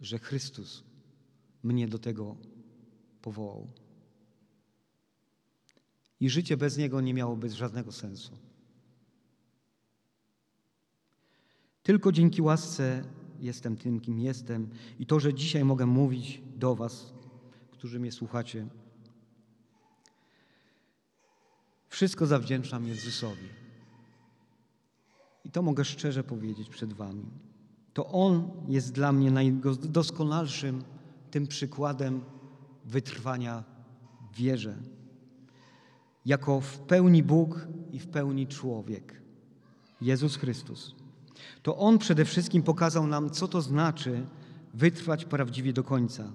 że 0.00 0.18
Chrystus 0.18 0.84
mnie 1.62 1.88
do 1.88 1.98
tego 1.98 2.36
powołał. 3.22 3.68
I 6.20 6.30
życie 6.30 6.56
bez 6.56 6.76
Niego 6.76 7.00
nie 7.00 7.14
miałoby 7.14 7.50
żadnego 7.50 7.92
sensu. 7.92 8.32
Tylko 11.82 12.12
dzięki 12.12 12.42
łasce 12.42 13.04
jestem 13.40 13.76
tym, 13.76 14.00
kim 14.00 14.20
jestem 14.20 14.70
i 14.98 15.06
to, 15.06 15.20
że 15.20 15.34
dzisiaj 15.34 15.64
mogę 15.64 15.86
mówić 15.86 16.42
do 16.56 16.74
Was, 16.74 17.12
którzy 17.70 18.00
mnie 18.00 18.12
słuchacie. 18.12 18.68
Wszystko 21.88 22.26
zawdzięczam 22.26 22.88
Jezusowi. 22.88 23.48
I 25.44 25.50
to 25.50 25.62
mogę 25.62 25.84
szczerze 25.84 26.24
powiedzieć 26.24 26.68
przed 26.68 26.92
Wami. 26.92 27.26
To 28.00 28.06
On 28.06 28.50
jest 28.68 28.92
dla 28.92 29.12
mnie 29.12 29.30
najdoskonalszym 29.30 30.84
tym 31.30 31.46
przykładem 31.46 32.24
wytrwania 32.84 33.64
w 34.32 34.36
wierze. 34.36 34.76
Jako 36.26 36.60
w 36.60 36.78
pełni 36.78 37.22
Bóg 37.22 37.66
i 37.92 37.98
w 37.98 38.08
pełni 38.08 38.46
człowiek. 38.46 39.22
Jezus 40.00 40.36
Chrystus. 40.36 40.94
To 41.62 41.76
On 41.76 41.98
przede 41.98 42.24
wszystkim 42.24 42.62
pokazał 42.62 43.06
nam, 43.06 43.30
co 43.30 43.48
to 43.48 43.62
znaczy 43.62 44.26
wytrwać 44.74 45.24
prawdziwie 45.24 45.72
do 45.72 45.84
końca. 45.84 46.32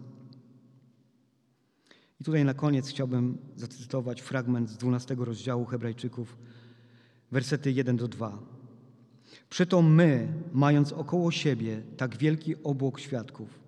I 2.20 2.24
tutaj 2.24 2.46
na 2.46 2.54
koniec 2.54 2.90
chciałbym 2.90 3.38
zacytować 3.56 4.22
fragment 4.22 4.70
z 4.70 4.78
12 4.78 5.16
rozdziału 5.20 5.66
Hebrajczyków, 5.66 6.38
wersety 7.32 7.72
1 7.72 7.98
do 7.98 8.08
2. 8.08 8.55
Przeto 9.50 9.82
my, 9.82 10.28
mając 10.54 10.94
około 10.94 11.32
siebie 11.32 11.82
tak 11.98 12.18
wielki 12.18 12.56
obłok 12.64 13.00
świadków, 13.00 13.60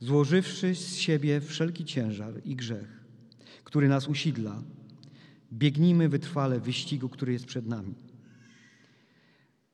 złożywszy 0.00 0.74
z 0.74 0.96
siebie 0.96 1.40
wszelki 1.40 1.84
ciężar 1.84 2.34
i 2.44 2.56
grzech, 2.56 3.04
który 3.64 3.88
nas 3.88 4.08
usidla, 4.08 4.62
biegnijmy 5.52 6.08
wytrwale 6.08 6.60
wyścigu, 6.60 7.08
który 7.08 7.32
jest 7.32 7.46
przed 7.46 7.66
nami. 7.66 7.94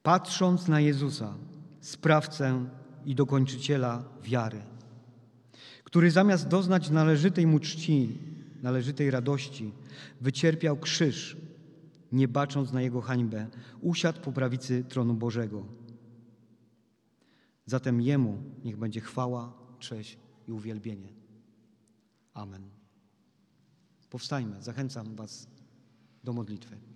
Patrząc 0.03 0.68
na 0.68 0.81
Jezusa, 0.81 1.35
sprawcę 1.81 2.66
i 3.05 3.14
dokończyciela 3.14 4.05
wiary, 4.23 4.62
który 5.85 6.11
zamiast 6.11 6.49
doznać 6.49 6.90
należytej 6.90 7.47
mu 7.47 7.59
czci, 7.59 8.18
należytej 8.62 9.11
radości, 9.11 9.73
wycierpiał 10.21 10.77
krzyż, 10.77 11.37
nie 12.12 12.29
bacząc 12.29 12.72
na 12.72 12.83
jego 12.83 13.01
hańbę, 13.01 13.46
usiadł 13.81 14.20
po 14.20 14.33
prawicy 14.33 14.85
tronu 14.85 15.14
Bożego. 15.14 15.64
Zatem 17.66 18.01
Jemu 18.01 18.42
niech 18.64 18.77
będzie 18.77 19.01
chwała, 19.01 19.53
cześć 19.79 20.18
i 20.48 20.53
uwielbienie. 20.53 21.12
Amen. 22.35 22.70
Powstajmy, 24.11 24.62
zachęcam 24.62 25.16
Was 25.16 25.48
do 26.25 26.33
modlitwy. 26.33 26.91